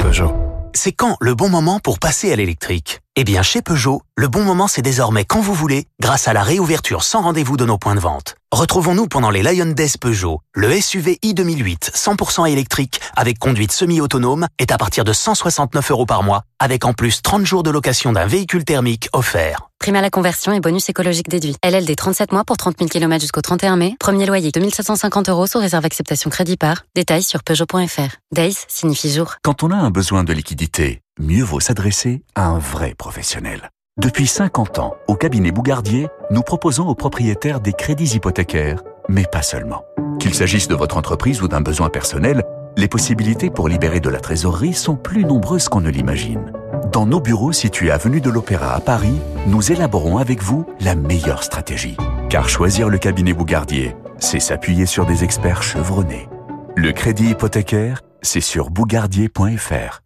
Peugeot. 0.00 0.32
C'est 0.74 0.92
quand 0.92 1.16
le 1.20 1.34
bon 1.34 1.50
moment 1.50 1.80
pour 1.80 1.98
passer 1.98 2.32
à 2.32 2.36
l'électrique? 2.36 3.00
Eh 3.14 3.24
bien, 3.24 3.42
chez 3.42 3.60
Peugeot, 3.60 4.00
le 4.16 4.26
bon 4.26 4.42
moment 4.42 4.68
c'est 4.68 4.80
désormais 4.80 5.26
quand 5.26 5.42
vous 5.42 5.52
voulez, 5.52 5.84
grâce 6.00 6.28
à 6.28 6.32
la 6.32 6.42
réouverture 6.42 7.02
sans 7.02 7.20
rendez-vous 7.20 7.58
de 7.58 7.66
nos 7.66 7.76
points 7.76 7.94
de 7.94 8.00
vente. 8.00 8.36
Retrouvons-nous 8.52 9.06
pendant 9.06 9.28
les 9.28 9.42
Lion 9.42 9.66
Days 9.66 9.98
Peugeot. 10.00 10.40
Le 10.54 10.80
SUV 10.80 11.18
i 11.20 11.34
2008 11.34 11.92
100% 11.94 12.50
électrique 12.50 13.02
avec 13.14 13.38
conduite 13.38 13.70
semi-autonome 13.70 14.46
est 14.58 14.72
à 14.72 14.78
partir 14.78 15.04
de 15.04 15.12
169 15.12 15.90
euros 15.90 16.06
par 16.06 16.22
mois, 16.22 16.44
avec 16.58 16.86
en 16.86 16.94
plus 16.94 17.20
30 17.20 17.44
jours 17.44 17.62
de 17.62 17.70
location 17.70 18.12
d'un 18.12 18.24
véhicule 18.24 18.64
thermique 18.64 19.10
offert. 19.12 19.68
Prime 19.78 19.96
à 19.96 20.00
la 20.00 20.08
conversion 20.08 20.52
et 20.52 20.60
bonus 20.60 20.88
écologique 20.88 21.28
déduit. 21.28 21.56
LLD 21.62 21.94
37 21.94 22.32
mois 22.32 22.44
pour 22.44 22.56
30 22.56 22.78
000 22.78 22.88
km 22.88 23.20
jusqu'au 23.20 23.42
31 23.42 23.76
mai. 23.76 23.94
Premier 24.00 24.24
loyer 24.24 24.50
2750 24.52 25.28
euros 25.28 25.46
sous 25.46 25.58
réserve 25.58 25.84
acceptation 25.84 26.30
crédit 26.30 26.56
par. 26.56 26.86
Détails 26.94 27.24
sur 27.24 27.42
Peugeot.fr. 27.42 28.16
Days 28.34 28.56
signifie 28.68 29.12
jour. 29.12 29.34
Quand 29.42 29.62
on 29.62 29.70
a 29.70 29.76
un 29.76 29.90
besoin 29.90 30.24
de 30.24 30.32
liquidité, 30.32 31.02
mieux 31.20 31.44
vaut 31.44 31.60
s'adresser 31.60 32.22
à 32.34 32.46
un 32.46 32.58
vrai 32.58 32.94
professionnel. 32.96 33.70
Depuis 34.00 34.26
50 34.26 34.78
ans, 34.78 34.94
au 35.06 35.14
cabinet 35.14 35.52
Bougardier, 35.52 36.08
nous 36.30 36.42
proposons 36.42 36.88
aux 36.88 36.94
propriétaires 36.94 37.60
des 37.60 37.72
crédits 37.72 38.16
hypothécaires, 38.16 38.82
mais 39.08 39.24
pas 39.30 39.42
seulement. 39.42 39.84
Qu'il 40.18 40.34
s'agisse 40.34 40.68
de 40.68 40.74
votre 40.74 40.96
entreprise 40.96 41.42
ou 41.42 41.48
d'un 41.48 41.60
besoin 41.60 41.90
personnel, 41.90 42.42
les 42.76 42.88
possibilités 42.88 43.50
pour 43.50 43.68
libérer 43.68 44.00
de 44.00 44.08
la 44.08 44.20
trésorerie 44.20 44.72
sont 44.72 44.96
plus 44.96 45.24
nombreuses 45.24 45.68
qu'on 45.68 45.82
ne 45.82 45.90
l'imagine. 45.90 46.52
Dans 46.90 47.06
nos 47.06 47.20
bureaux 47.20 47.52
situés 47.52 47.90
avenue 47.90 48.20
de 48.20 48.30
l'Opéra 48.30 48.74
à 48.74 48.80
Paris, 48.80 49.18
nous 49.46 49.72
élaborons 49.72 50.16
avec 50.16 50.42
vous 50.42 50.66
la 50.80 50.94
meilleure 50.94 51.42
stratégie. 51.42 51.96
Car 52.30 52.48
choisir 52.48 52.88
le 52.88 52.98
cabinet 52.98 53.34
Bougardier, 53.34 53.94
c'est 54.18 54.40
s'appuyer 54.40 54.86
sur 54.86 55.04
des 55.04 55.24
experts 55.24 55.62
chevronnés. 55.62 56.28
Le 56.74 56.92
crédit 56.92 57.30
hypothécaire, 57.30 58.00
c'est 58.22 58.40
sur 58.40 58.70
bougardier.fr. 58.70 60.02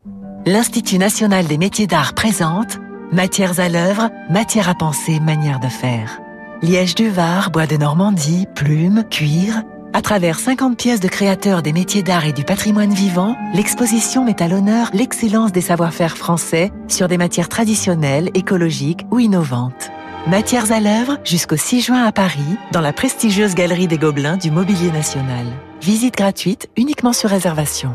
L'Institut 0.49 0.99
national 0.99 1.49
des 1.49 1.59
métiers 1.59 1.89
d'art 1.89 2.15
présente 2.15 2.79
Matières 3.11 3.59
à 3.59 3.69
l'œuvre, 3.69 4.11
matière 4.31 4.69
à 4.69 4.77
penser, 4.77 5.19
manière 5.19 5.59
de 5.59 5.67
faire. 5.67 6.21
Liège 6.63 6.95
du 6.95 7.11
Var, 7.11 7.51
bois 7.51 7.67
de 7.67 7.77
Normandie, 7.77 8.47
plumes, 8.55 9.03
cuir. 9.11 9.65
À 9.93 10.03
travers 10.03 10.39
50 10.39 10.79
pièces 10.79 11.01
de 11.01 11.09
créateurs 11.09 11.63
des 11.63 11.73
métiers 11.73 12.05
d'art 12.05 12.27
et 12.27 12.33
du 12.33 12.45
patrimoine 12.45 12.95
vivant, 12.95 13.37
l'exposition 13.55 14.25
met 14.25 14.41
à 14.41 14.47
l'honneur 14.47 14.91
l'excellence 14.95 15.51
des 15.51 15.61
savoir-faire 15.61 16.17
français 16.17 16.71
sur 16.87 17.09
des 17.09 17.19
matières 17.19 17.49
traditionnelles, 17.49 18.31
écologiques 18.35 19.05
ou 19.11 19.19
innovantes. 19.19 19.91
Matières 20.29 20.71
à 20.71 20.79
l'œuvre 20.79 21.19
jusqu'au 21.25 21.57
6 21.57 21.81
juin 21.81 22.05
à 22.05 22.13
Paris, 22.13 22.57
dans 22.71 22.81
la 22.81 22.93
prestigieuse 22.93 23.57
galerie 23.57 23.89
des 23.89 23.99
Gobelins 23.99 24.37
du 24.37 24.53
Mobilier 24.53 24.93
National. 24.93 25.47
Visite 25.83 26.15
gratuite 26.15 26.69
uniquement 26.77 27.13
sur 27.13 27.31
réservation. 27.31 27.91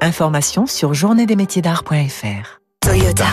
Information 0.00 0.66
sur 0.66 0.94
journéedesmétiers-d'art.fr. 0.94 2.60
Toyota. 2.80 3.26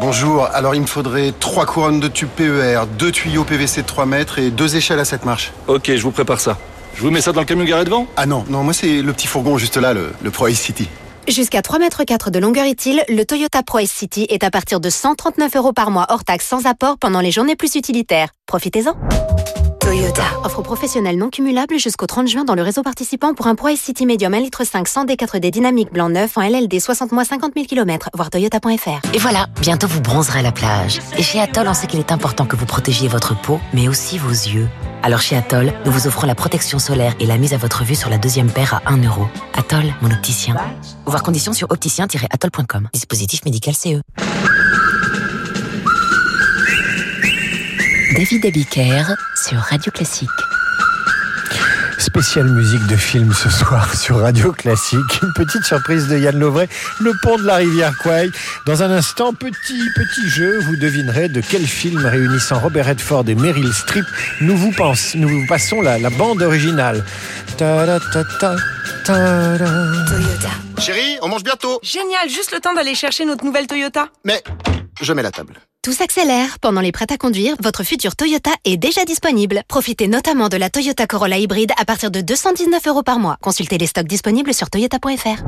Bonjour, 0.00 0.46
alors 0.52 0.74
il 0.74 0.80
me 0.80 0.86
faudrait 0.86 1.32
trois 1.38 1.66
couronnes 1.66 2.00
de 2.00 2.08
tubes 2.08 2.28
PER, 2.28 2.82
deux 2.98 3.12
tuyaux 3.12 3.44
PVC 3.44 3.82
de 3.82 3.86
3 3.86 4.06
mètres 4.06 4.38
et 4.38 4.50
deux 4.50 4.76
échelles 4.76 4.98
à 4.98 5.04
7 5.04 5.24
marches. 5.24 5.52
Ok, 5.68 5.90
je 5.94 6.02
vous 6.02 6.10
prépare 6.10 6.40
ça. 6.40 6.58
Je 6.94 7.02
vous 7.02 7.10
mets 7.10 7.20
ça 7.20 7.32
dans 7.32 7.40
le 7.40 7.46
camion 7.46 7.64
garé 7.64 7.84
devant? 7.84 8.06
Ah 8.16 8.26
non, 8.26 8.44
non, 8.48 8.62
moi 8.62 8.72
c'est 8.72 9.02
le 9.02 9.12
petit 9.12 9.26
fourgon 9.26 9.58
juste 9.58 9.76
là, 9.76 9.94
le, 9.94 10.12
le 10.22 10.30
Pro 10.30 10.48
City. 10.50 10.88
Jusqu'à 11.28 11.62
3 11.62 11.78
mètres 11.78 12.04
4 12.04 12.30
de 12.30 12.38
longueur 12.38 12.66
utile, 12.66 13.02
le 13.08 13.24
Toyota 13.24 13.62
Pro 13.62 13.80
City 13.84 14.26
est 14.28 14.44
à 14.44 14.50
partir 14.50 14.80
de 14.80 14.90
139 14.90 15.56
euros 15.56 15.72
par 15.72 15.90
mois 15.90 16.06
hors 16.08 16.24
taxe 16.24 16.46
sans 16.46 16.66
apport 16.66 16.98
pendant 16.98 17.20
les 17.20 17.30
journées 17.30 17.56
plus 17.56 17.74
utilitaires. 17.74 18.28
Profitez-en 18.46 18.94
Offre 20.44 20.62
professionnelle 20.62 21.18
non 21.18 21.28
cumulable 21.28 21.78
jusqu'au 21.78 22.06
30 22.06 22.28
juin 22.28 22.44
dans 22.44 22.54
le 22.54 22.62
réseau 22.62 22.82
participant 22.82 23.34
pour 23.34 23.46
un 23.46 23.54
Pro 23.54 23.68
City 23.76 24.06
Medium 24.06 24.32
1 24.32 24.40
litre 24.40 24.64
5 24.64 24.86
100 24.86 25.04
D4D 25.06 25.50
dynamique 25.50 25.92
blanc 25.92 26.08
neuf 26.08 26.36
en 26.36 26.42
LLD 26.42 26.80
60 26.80 27.12
mois 27.12 27.24
50 27.24 27.52
000 27.54 27.66
km, 27.66 28.10
voir 28.14 28.30
toyota.fr. 28.30 29.14
Et 29.14 29.18
voilà, 29.18 29.46
bientôt 29.60 29.86
vous 29.86 30.00
bronzerez 30.00 30.40
à 30.40 30.42
la 30.42 30.52
plage. 30.52 31.00
Et 31.18 31.22
chez 31.22 31.40
Atoll, 31.40 31.68
on 31.68 31.74
sait 31.74 31.86
qu'il 31.86 32.00
est 32.00 32.12
important 32.12 32.46
que 32.46 32.56
vous 32.56 32.66
protégiez 32.66 33.08
votre 33.08 33.40
peau, 33.40 33.60
mais 33.74 33.88
aussi 33.88 34.18
vos 34.18 34.30
yeux. 34.30 34.68
Alors 35.02 35.20
chez 35.20 35.36
Atoll, 35.36 35.72
nous 35.84 35.92
vous 35.92 36.06
offrons 36.06 36.26
la 36.26 36.34
protection 36.34 36.78
solaire 36.78 37.14
et 37.20 37.26
la 37.26 37.38
mise 37.38 37.54
à 37.54 37.58
votre 37.58 37.84
vue 37.84 37.94
sur 37.94 38.10
la 38.10 38.18
deuxième 38.18 38.50
paire 38.50 38.80
à 38.84 38.92
1 38.92 39.02
euro. 39.04 39.26
Atoll, 39.54 39.94
mon 40.02 40.10
opticien. 40.10 40.56
Voir 41.04 41.22
conditions 41.22 41.52
sur 41.52 41.70
opticien-atoll.com. 41.70 42.88
Dispositif 42.92 43.44
médical 43.44 43.74
CE. 43.74 44.00
David 48.16 48.46
Abiker 48.46 49.14
sur 49.34 49.58
Radio 49.58 49.92
Classique. 49.92 50.30
Spéciale 51.98 52.46
musique 52.46 52.86
de 52.86 52.96
film 52.96 53.30
ce 53.34 53.50
soir 53.50 53.94
sur 53.98 54.20
Radio 54.20 54.52
Classique. 54.52 55.20
Une 55.22 55.34
petite 55.34 55.64
surprise 55.64 56.08
de 56.08 56.16
Yann 56.16 56.38
Lovray, 56.38 56.66
le 57.00 57.12
pont 57.22 57.36
de 57.36 57.44
la 57.44 57.56
rivière 57.56 57.92
Quay. 58.02 58.30
Dans 58.64 58.82
un 58.82 58.90
instant, 58.90 59.34
petit, 59.34 59.82
petit 59.94 60.30
jeu, 60.30 60.60
vous 60.60 60.76
devinerez 60.76 61.28
de 61.28 61.42
quel 61.42 61.66
film 61.66 62.06
réunissant 62.06 62.58
Robert 62.58 62.86
Redford 62.86 63.24
et 63.28 63.34
Meryl 63.34 63.70
Streep 63.70 64.06
nous 64.40 64.56
vous, 64.56 64.72
pense, 64.72 65.14
nous 65.14 65.28
vous 65.28 65.46
passons 65.46 65.82
la, 65.82 65.98
la 65.98 66.08
bande 66.08 66.40
originale. 66.40 67.04
Ta 67.58 68.00
ta 68.00 68.24
ta 68.40 68.56
Toyota. 69.04 70.50
Chérie, 70.78 71.18
on 71.20 71.28
mange 71.28 71.44
bientôt. 71.44 71.80
Génial, 71.82 72.30
juste 72.30 72.52
le 72.52 72.60
temps 72.60 72.72
d'aller 72.72 72.94
chercher 72.94 73.26
notre 73.26 73.44
nouvelle 73.44 73.66
Toyota. 73.66 74.08
Mais 74.24 74.42
je 75.00 75.12
mets 75.12 75.22
la 75.22 75.30
table. 75.30 75.60
Tout 75.82 75.92
s'accélère. 75.92 76.58
Pendant 76.58 76.80
les 76.80 76.90
prêts 76.90 77.06
à 77.10 77.16
conduire, 77.16 77.54
votre 77.60 77.84
futur 77.84 78.16
Toyota 78.16 78.50
est 78.64 78.76
déjà 78.76 79.04
disponible. 79.04 79.62
Profitez 79.68 80.08
notamment 80.08 80.48
de 80.48 80.56
la 80.56 80.68
Toyota 80.68 81.06
Corolla 81.06 81.38
hybride 81.38 81.70
à 81.78 81.84
partir 81.84 82.10
de 82.10 82.20
219 82.20 82.86
euros 82.88 83.02
par 83.04 83.20
mois. 83.20 83.36
Consultez 83.40 83.78
les 83.78 83.86
stocks 83.86 84.08
disponibles 84.08 84.52
sur 84.52 84.68
toyota.fr. 84.68 85.44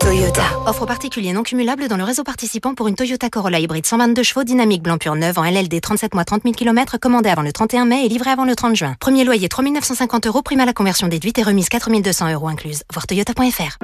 Toyota. 0.00 0.42
Offre 0.66 0.84
particulier 0.84 1.32
non 1.32 1.44
cumulable 1.44 1.86
dans 1.86 1.96
le 1.96 2.02
réseau 2.02 2.24
participant 2.24 2.74
pour 2.74 2.88
une 2.88 2.96
Toyota 2.96 3.30
Corolla 3.30 3.60
hybride 3.60 3.86
122 3.86 4.24
chevaux 4.24 4.42
dynamique 4.42 4.82
blanc 4.82 4.98
pur 4.98 5.14
neuf 5.14 5.38
en 5.38 5.44
LLD 5.44 5.80
37 5.80 6.14
mois 6.14 6.24
30 6.24 6.42
000 6.42 6.54
km 6.54 6.98
commandé 6.98 7.28
avant 7.28 7.42
le 7.42 7.52
31 7.52 7.84
mai 7.84 8.04
et 8.04 8.08
livré 8.08 8.30
avant 8.30 8.44
le 8.44 8.56
30 8.56 8.74
juin. 8.74 8.96
Premier 8.98 9.22
loyer 9.22 9.48
3 9.48 9.64
950 9.64 10.26
euros, 10.26 10.42
prime 10.42 10.58
à 10.58 10.66
la 10.66 10.72
conversion 10.72 11.06
déduite 11.06 11.38
et 11.38 11.44
remise 11.44 11.68
4 11.68 11.88
200 12.02 12.32
euros 12.32 12.48
incluse. 12.48 12.82
Voir 12.92 13.06
toyota.fr. 13.06 13.78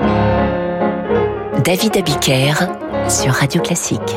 David 1.62 1.96
Abiker 1.96 2.54
sur 3.08 3.32
Radio 3.32 3.62
Classique. 3.62 4.16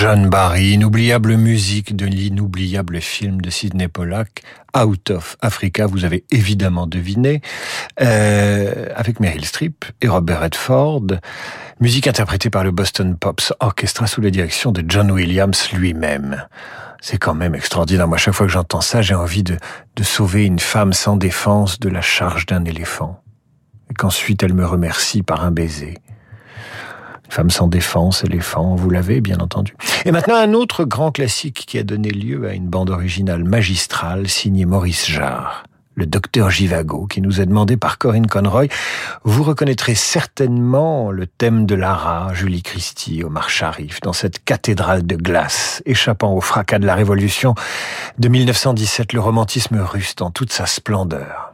John 0.00 0.30
Barry, 0.30 0.72
inoubliable 0.72 1.36
musique 1.36 1.94
de 1.94 2.06
l'inoubliable 2.06 3.02
film 3.02 3.42
de 3.42 3.50
Sidney 3.50 3.86
Pollack, 3.86 4.42
Out 4.74 5.10
of 5.10 5.36
Africa, 5.42 5.84
vous 5.84 6.06
avez 6.06 6.24
évidemment 6.30 6.86
deviné, 6.86 7.42
euh, 8.00 8.86
avec 8.96 9.20
Meryl 9.20 9.44
Streep 9.44 9.84
et 10.00 10.08
Robert 10.08 10.40
Redford, 10.40 11.02
musique 11.80 12.06
interprétée 12.06 12.48
par 12.48 12.64
le 12.64 12.70
Boston 12.70 13.14
Pops 13.14 13.52
Orchestra 13.60 14.06
sous 14.06 14.22
la 14.22 14.30
direction 14.30 14.72
de 14.72 14.82
John 14.88 15.10
Williams 15.10 15.68
lui-même. 15.74 16.46
C'est 17.02 17.18
quand 17.18 17.34
même 17.34 17.54
extraordinaire. 17.54 18.08
Moi, 18.08 18.16
chaque 18.16 18.32
fois 18.32 18.46
que 18.46 18.52
j'entends 18.52 18.80
ça, 18.80 19.02
j'ai 19.02 19.14
envie 19.14 19.42
de, 19.42 19.58
de 19.96 20.02
sauver 20.02 20.46
une 20.46 20.60
femme 20.60 20.94
sans 20.94 21.18
défense 21.18 21.78
de 21.78 21.90
la 21.90 22.00
charge 22.00 22.46
d'un 22.46 22.64
éléphant. 22.64 23.22
Et 23.90 23.94
qu'ensuite 23.94 24.42
elle 24.42 24.54
me 24.54 24.64
remercie 24.64 25.22
par 25.22 25.44
un 25.44 25.50
baiser. 25.50 25.98
Femme 27.30 27.50
sans 27.50 27.68
défense, 27.68 28.24
éléphant, 28.24 28.74
vous 28.74 28.90
l'avez 28.90 29.20
bien 29.20 29.38
entendu. 29.38 29.76
Et 30.04 30.10
maintenant 30.10 30.34
un 30.34 30.52
autre 30.52 30.84
grand 30.84 31.12
classique 31.12 31.64
qui 31.64 31.78
a 31.78 31.84
donné 31.84 32.10
lieu 32.10 32.48
à 32.48 32.54
une 32.54 32.66
bande 32.66 32.90
originale 32.90 33.44
magistrale 33.44 34.28
signée 34.28 34.66
Maurice 34.66 35.06
Jarre. 35.06 35.62
Le 35.94 36.06
docteur 36.06 36.50
Givago, 36.50 37.06
qui 37.06 37.20
nous 37.20 37.40
est 37.40 37.46
demandé 37.46 37.76
par 37.76 37.98
Corinne 37.98 38.26
Conroy. 38.26 38.66
Vous 39.22 39.44
reconnaîtrez 39.44 39.94
certainement 39.94 41.12
le 41.12 41.26
thème 41.28 41.66
de 41.66 41.76
Lara, 41.76 42.32
Julie 42.34 42.62
Christie, 42.62 43.22
Omar 43.22 43.48
Sharif, 43.48 44.00
dans 44.00 44.12
cette 44.12 44.42
cathédrale 44.44 45.06
de 45.06 45.14
glace, 45.14 45.82
échappant 45.86 46.34
au 46.34 46.40
fracas 46.40 46.80
de 46.80 46.86
la 46.86 46.96
Révolution 46.96 47.54
de 48.18 48.28
1917, 48.28 49.12
le 49.12 49.20
romantisme 49.20 49.78
russe 49.78 50.16
dans 50.16 50.30
toute 50.30 50.52
sa 50.52 50.66
splendeur. 50.66 51.49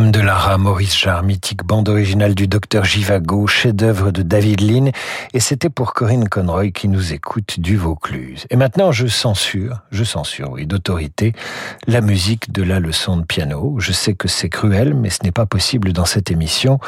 De 0.00 0.22
Lara, 0.22 0.58
Maurice 0.58 0.96
Jarre, 0.96 1.22
mythique 1.44 1.66
bande 1.66 1.90
originale 1.90 2.34
du 2.34 2.48
docteur 2.48 2.86
Givago, 2.86 3.46
chef-d'œuvre 3.46 4.12
de 4.12 4.22
David 4.22 4.62
Lean, 4.62 4.90
et 5.34 5.40
c'était 5.40 5.68
pour 5.68 5.92
Corinne 5.92 6.26
Conroy 6.26 6.70
qui 6.70 6.88
nous 6.88 7.12
écoute 7.12 7.60
du 7.60 7.76
Vaucluse. 7.76 8.46
Et 8.48 8.56
maintenant, 8.56 8.92
je 8.92 9.06
censure, 9.06 9.82
je 9.90 10.04
censure, 10.04 10.52
oui, 10.52 10.66
d'autorité, 10.66 11.34
la 11.86 12.00
musique 12.00 12.50
de 12.50 12.62
la 12.62 12.80
leçon 12.80 13.18
de 13.18 13.24
piano. 13.24 13.76
Je 13.78 13.92
sais 13.92 14.14
que 14.14 14.26
c'est 14.26 14.48
cruel, 14.48 14.94
mais 14.94 15.10
ce 15.10 15.18
n'est 15.22 15.32
pas 15.32 15.44
possible 15.44 15.92
dans 15.92 16.06
cette 16.06 16.30
émission, 16.30 16.78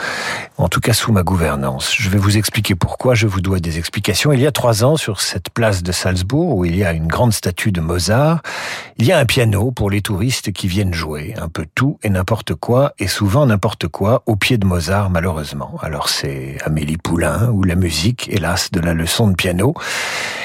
en 0.57 0.70
tout 0.70 0.80
cas 0.80 0.94
sous 0.94 1.12
ma 1.12 1.22
gouvernance. 1.22 1.94
Je 1.94 2.09
vais 2.09 2.16
vous 2.16 2.38
expliquer 2.38 2.74
pourquoi, 2.74 3.14
je 3.14 3.26
vous 3.26 3.42
dois 3.42 3.61
des 3.61 3.76
explications. 3.76 4.32
Il 4.32 4.40
y 4.40 4.46
a 4.46 4.52
trois 4.52 4.84
ans, 4.84 4.96
sur 4.96 5.20
cette 5.20 5.50
place 5.50 5.82
de 5.82 5.92
Salzbourg, 5.92 6.57
où 6.57 6.64
il 6.64 6.76
y 6.76 6.84
a 6.84 6.94
une 6.94 7.09
grande 7.09 7.34
statue 7.34 7.72
de 7.72 7.82
Mozart, 7.82 8.40
il 8.96 9.04
y 9.04 9.12
a 9.12 9.18
un 9.18 9.26
piano 9.26 9.70
pour 9.70 9.90
les 9.90 10.00
touristes 10.00 10.50
qui 10.52 10.66
viennent 10.66 10.94
jouer, 10.94 11.34
un 11.36 11.50
peu 11.50 11.66
tout 11.74 11.98
et 12.02 12.09
n'importe 12.09 12.54
quoi, 12.54 12.94
et 12.98 13.07
souvent 13.07 13.44
n'importe 13.44 13.86
quoi 13.88 14.22
au 14.24 14.36
de 14.55 14.66
Mozart 14.66 15.11
malheureusement. 15.11 15.74
Alors 15.82 16.09
c'est 16.09 16.57
Amélie 16.64 16.97
Poulain 16.97 17.51
ou 17.51 17.64
la 17.64 17.74
musique, 17.74 18.28
hélas, 18.30 18.70
de 18.70 18.78
la 18.78 18.94
leçon 18.94 19.26
de 19.26 19.34
piano. 19.34 19.74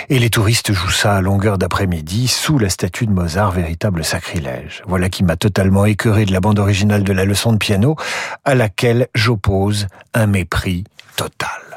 Et 0.09 0.17
les 0.17 0.31
touristes 0.31 0.73
jouent 0.73 0.89
ça 0.89 1.15
à 1.15 1.21
longueur 1.21 1.59
d'après-midi 1.59 2.27
sous 2.27 2.57
la 2.57 2.69
statue 2.69 3.05
de 3.05 3.11
Mozart, 3.11 3.51
véritable 3.51 4.03
sacrilège. 4.03 4.81
Voilà 4.87 5.09
qui 5.09 5.23
m'a 5.23 5.35
totalement 5.35 5.85
écœuré 5.85 6.25
de 6.25 6.33
la 6.33 6.39
bande 6.39 6.57
originale 6.57 7.03
de 7.03 7.13
la 7.13 7.25
leçon 7.25 7.53
de 7.53 7.57
piano, 7.57 7.95
à 8.43 8.55
laquelle 8.55 9.07
j'oppose 9.13 9.87
un 10.15 10.25
mépris 10.25 10.83
total. 11.15 11.70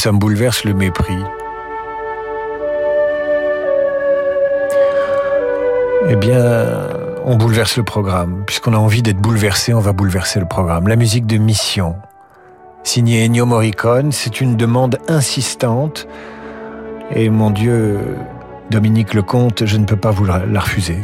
Ça 0.00 0.12
me 0.12 0.18
bouleverse 0.18 0.64
le 0.64 0.72
mépris. 0.72 1.22
Eh 6.08 6.16
bien, 6.16 6.66
on 7.26 7.36
bouleverse 7.36 7.76
le 7.76 7.82
programme. 7.82 8.44
Puisqu'on 8.46 8.72
a 8.72 8.78
envie 8.78 9.02
d'être 9.02 9.18
bouleversé, 9.18 9.74
on 9.74 9.80
va 9.80 9.92
bouleverser 9.92 10.40
le 10.40 10.46
programme. 10.46 10.88
La 10.88 10.96
musique 10.96 11.26
de 11.26 11.36
Mission, 11.36 11.96
signée 12.82 13.26
Ennio 13.26 13.44
Morricone, 13.44 14.10
c'est 14.10 14.40
une 14.40 14.56
demande 14.56 14.96
insistante. 15.06 16.08
Et 17.14 17.28
mon 17.28 17.50
Dieu, 17.50 18.00
Dominique 18.70 19.12
Lecomte, 19.12 19.66
je 19.66 19.76
ne 19.76 19.84
peux 19.84 19.96
pas 19.96 20.12
vous 20.12 20.24
la 20.24 20.60
refuser. 20.60 20.96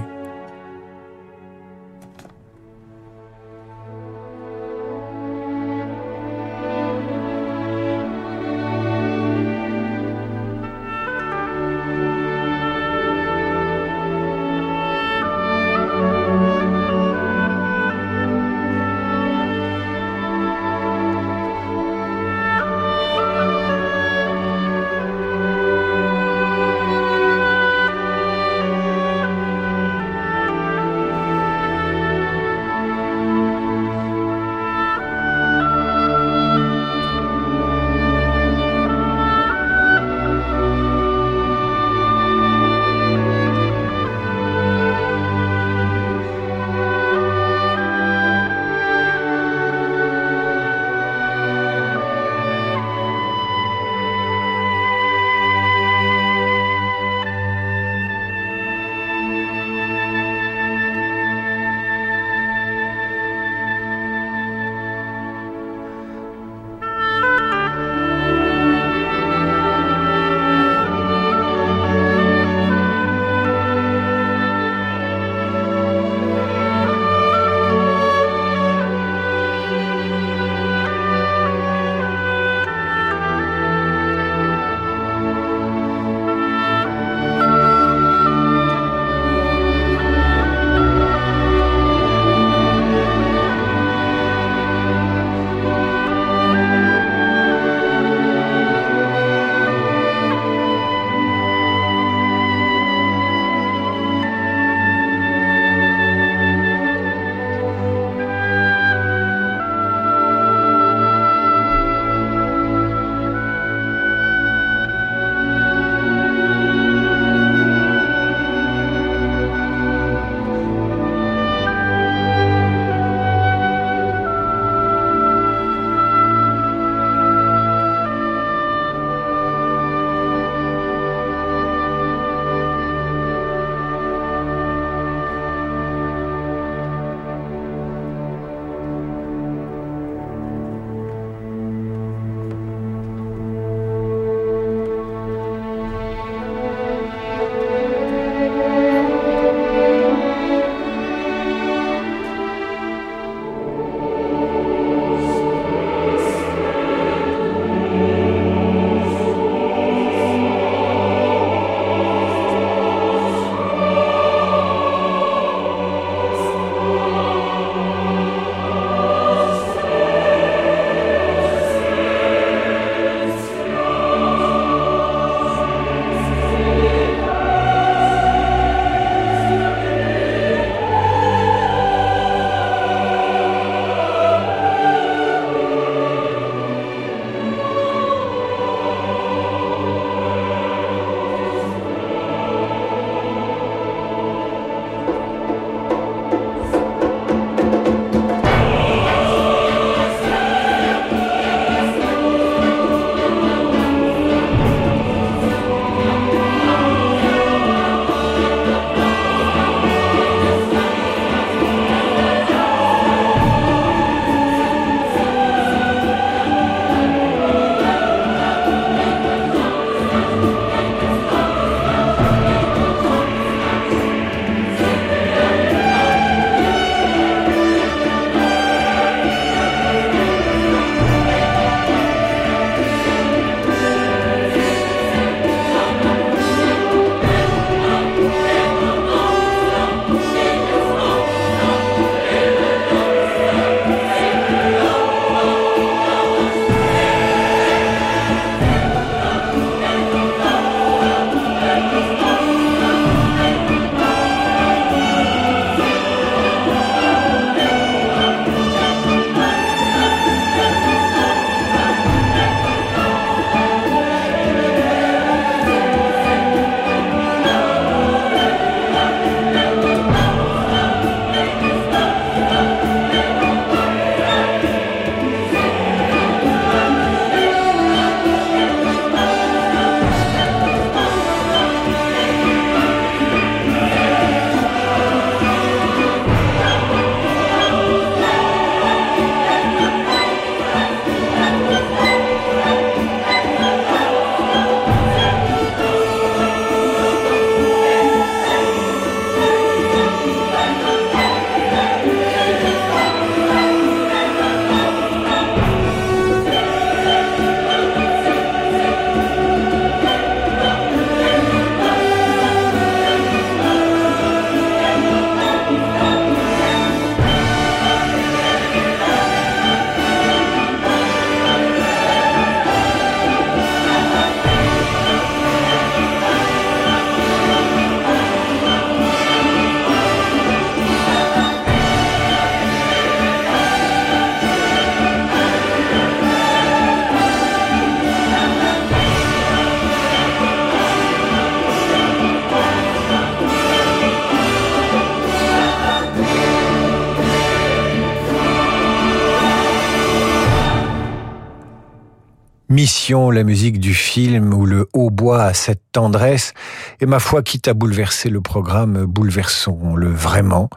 La 353.09 353.45
musique 353.45 353.79
du 353.79 353.95
film 353.95 354.53
où 354.53 354.67
le 354.67 354.89
hautbois 354.93 355.45
a 355.45 355.55
cette 355.55 355.81
tendresse, 355.93 356.55
et 357.01 357.07
ma 357.07 357.21
foi, 357.21 357.45
quitte 357.45 357.69
à 357.69 357.75
bouleverser 357.75 358.31
le 358.31 358.41
programme, 358.41 359.05
bouleversons-le 359.05 360.11
vraiment. 360.11 360.69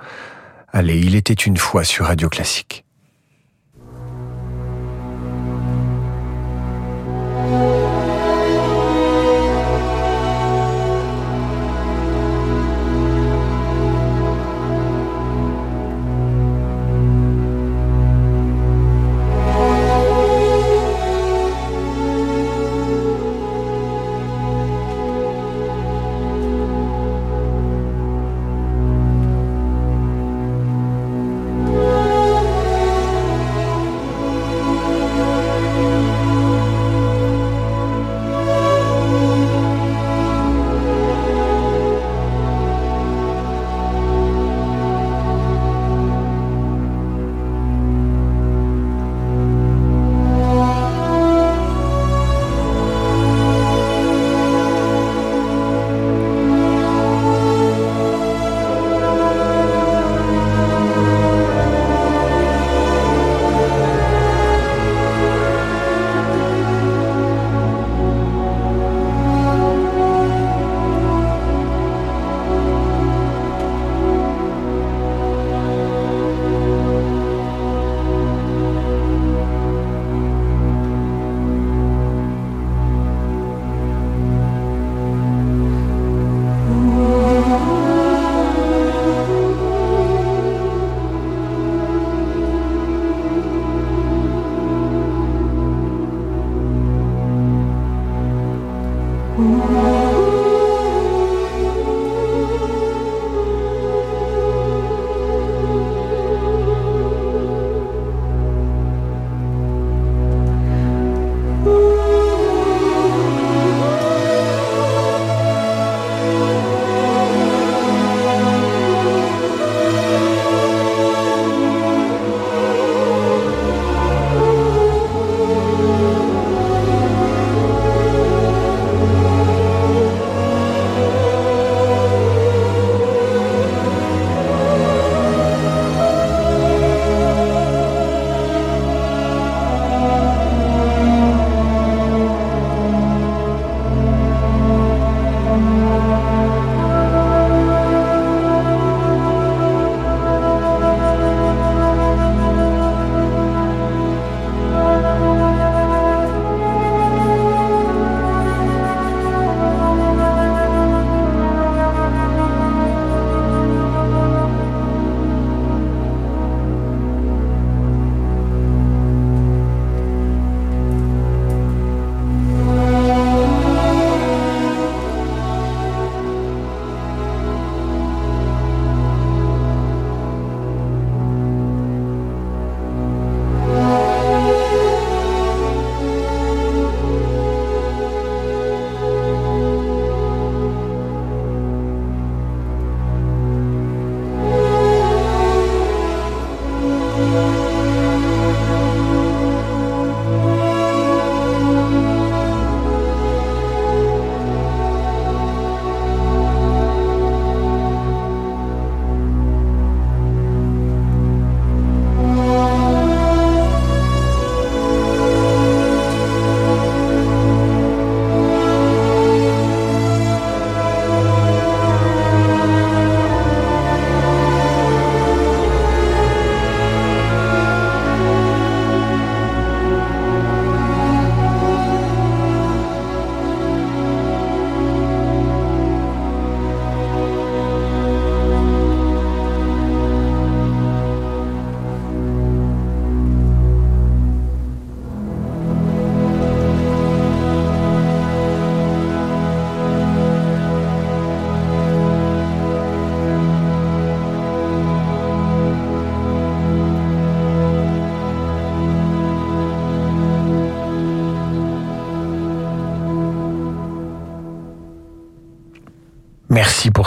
Allez, 0.72 1.00
il 1.00 1.16
était 1.16 1.34
une 1.34 1.58
fois 1.58 1.84
sur 1.84 2.06
Radio 2.06 2.30
Classique. 2.30 2.86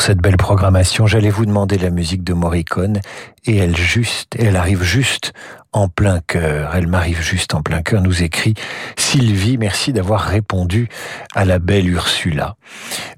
Cette 0.02 0.18
belle 0.18 0.36
programmation. 0.36 1.06
J'allais 1.06 1.30
vous 1.30 1.46
demander 1.46 1.78
la 1.78 1.90
musique 1.90 2.24
de 2.24 2.32
Morricone 2.32 3.00
et 3.46 3.56
elle 3.56 3.76
juste, 3.76 4.34
elle 4.36 4.56
arrive 4.56 4.82
juste 4.82 5.32
en 5.72 5.88
plein 5.88 6.20
cœur. 6.20 6.72
Elle 6.74 6.86
m'arrive 6.86 7.20
juste 7.20 7.54
en 7.54 7.62
plein 7.62 7.82
cœur, 7.82 8.02
nous 8.02 8.22
écrit 8.22 8.54
Sylvie, 8.96 9.58
merci 9.58 9.92
d'avoir 9.92 10.20
répondu 10.20 10.88
à 11.34 11.44
la 11.44 11.58
belle 11.58 11.88
Ursula. 11.88 12.56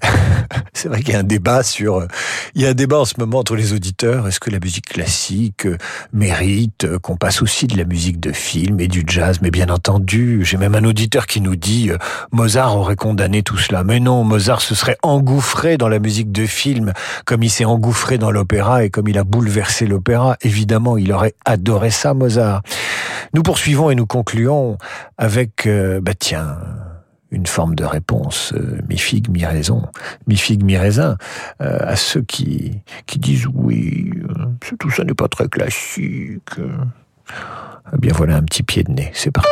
C'est 0.73 0.87
vrai 0.87 1.01
qu'il 1.01 1.13
y 1.13 1.17
a 1.17 1.19
un 1.19 1.23
débat 1.23 1.63
sur, 1.63 2.07
il 2.53 2.61
y 2.61 2.65
a 2.65 2.69
un 2.69 2.73
débat 2.73 2.99
en 2.99 3.05
ce 3.05 3.15
moment 3.17 3.39
entre 3.39 3.55
les 3.55 3.73
auditeurs. 3.73 4.27
Est-ce 4.27 4.39
que 4.39 4.49
la 4.49 4.59
musique 4.59 4.85
classique 4.85 5.67
mérite 6.13 6.97
qu'on 6.99 7.17
passe 7.17 7.41
aussi 7.41 7.67
de 7.67 7.77
la 7.77 7.83
musique 7.83 8.19
de 8.19 8.31
film 8.31 8.79
et 8.79 8.87
du 8.87 9.03
jazz? 9.05 9.39
Mais 9.41 9.51
bien 9.51 9.69
entendu, 9.69 10.43
j'ai 10.45 10.57
même 10.57 10.75
un 10.75 10.83
auditeur 10.83 11.27
qui 11.27 11.41
nous 11.41 11.55
dit 11.55 11.91
Mozart 12.31 12.77
aurait 12.77 12.95
condamné 12.95 13.43
tout 13.43 13.57
cela. 13.57 13.83
Mais 13.83 13.99
non, 13.99 14.23
Mozart 14.23 14.61
se 14.61 14.75
serait 14.75 14.97
engouffré 15.03 15.77
dans 15.77 15.89
la 15.89 15.99
musique 15.99 16.31
de 16.31 16.45
film 16.45 16.93
comme 17.25 17.43
il 17.43 17.49
s'est 17.49 17.65
engouffré 17.65 18.17
dans 18.17 18.31
l'opéra 18.31 18.85
et 18.85 18.89
comme 18.89 19.07
il 19.07 19.17
a 19.17 19.23
bouleversé 19.23 19.87
l'opéra. 19.87 20.37
Évidemment, 20.41 20.97
il 20.97 21.11
aurait 21.11 21.35
adoré 21.45 21.91
ça, 21.91 22.13
Mozart. 22.13 22.44
Nous 23.33 23.43
poursuivons 23.43 23.89
et 23.89 23.95
nous 23.95 24.05
concluons 24.05 24.77
avec, 25.17 25.67
euh, 25.67 25.99
bah 26.01 26.13
tiens, 26.17 26.57
une 27.31 27.47
forme 27.47 27.75
de 27.75 27.83
réponse, 27.83 28.53
euh, 28.53 28.79
mi 28.87 28.97
figue, 28.97 29.29
mi 29.29 29.45
raison, 29.45 29.83
mi 30.27 30.37
figue, 30.37 30.63
mi 30.63 30.77
raisin, 30.77 31.17
euh, 31.61 31.79
à 31.81 31.95
ceux 31.95 32.21
qui, 32.21 32.79
qui 33.07 33.19
disent 33.19 33.47
oui, 33.53 34.11
tout 34.79 34.89
ça 34.89 35.03
n'est 35.03 35.13
pas 35.13 35.27
très 35.27 35.49
classique. 35.49 36.59
Eh 37.93 37.97
bien 37.97 38.13
voilà 38.13 38.37
un 38.37 38.43
petit 38.43 38.63
pied 38.63 38.83
de 38.83 38.91
nez, 38.91 39.11
c'est 39.13 39.31
parti. 39.31 39.49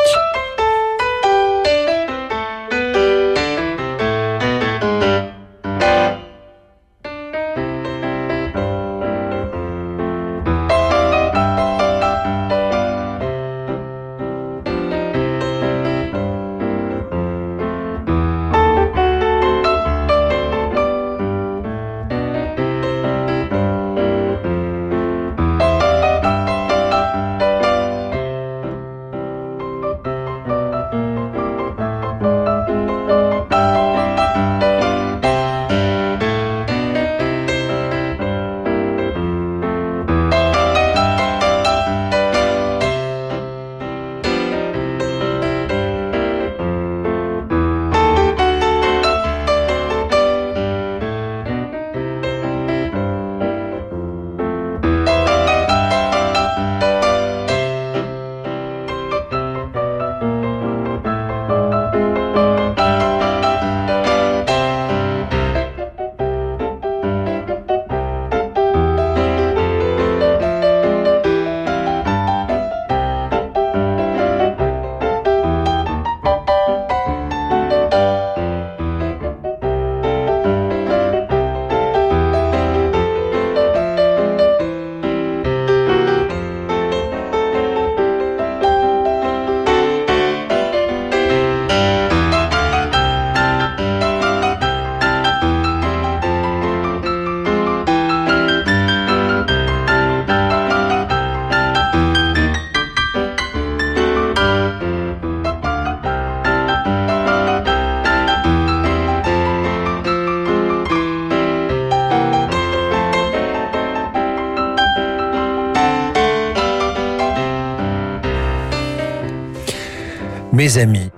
Mes 120.63 120.77
amis, 120.77 121.09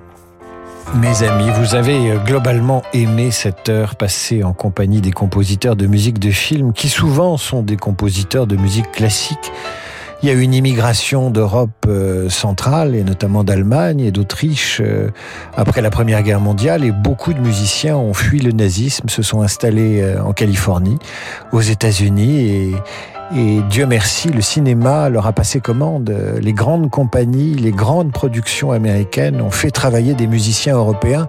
mes 0.96 1.22
amis, 1.22 1.52
vous 1.60 1.76
avez 1.76 2.10
euh, 2.10 2.18
globalement 2.18 2.82
aimé 2.94 3.30
cette 3.30 3.70
heure 3.70 3.94
passée 3.96 4.44
en 4.44 4.54
compagnie 4.54 5.02
des 5.02 5.12
compositeurs 5.12 5.76
de 5.76 5.86
musique 5.86 6.18
de 6.18 6.32
film 6.32 6.74
qui 6.74 6.90
souvent 6.90 7.38
sont 7.38 7.62
des 7.62 7.78
compositeurs 7.78 8.48
de 8.48 8.56
musique 8.56 8.92
classique. 8.92 9.52
Il 10.24 10.30
y 10.30 10.32
a 10.32 10.34
une 10.34 10.56
immigration 10.56 11.30
d'Europe 11.30 11.86
euh, 11.88 12.28
centrale 12.28 12.96
et 12.96 13.04
notamment 13.04 13.44
d'Allemagne 13.44 14.00
et 14.00 14.10
d'Autriche 14.10 14.82
euh, 14.84 15.12
après 15.56 15.84
la 15.84 15.92
Première 15.92 16.24
Guerre 16.24 16.42
mondiale 16.42 16.84
et 16.84 16.92
beaucoup 16.92 17.32
de 17.32 17.40
musiciens 17.40 17.98
ont 17.98 18.16
fui 18.16 18.40
le 18.40 18.52
nazisme, 18.52 19.10
se 19.10 19.22
sont 19.22 19.44
installés 19.44 20.16
en 20.26 20.34
Californie, 20.34 20.98
aux 21.52 21.62
États-Unis 21.62 22.48
et 22.48 22.76
et 23.34 23.62
Dieu 23.70 23.88
merci, 23.88 24.30
le 24.30 24.42
cinéma 24.42 25.10
leur 25.10 25.26
a 25.26 25.34
passé 25.34 25.60
commande. 25.60 26.14
Les 26.42 26.54
grandes 26.54 26.90
compagnies, 26.90 27.56
les 27.56 27.72
grandes 27.72 28.12
productions 28.12 28.72
américaines 28.72 29.42
ont 29.42 29.52
fait 29.52 29.72
travailler 29.72 30.14
des 30.14 30.28
musiciens 30.28 30.76
européens 30.76 31.28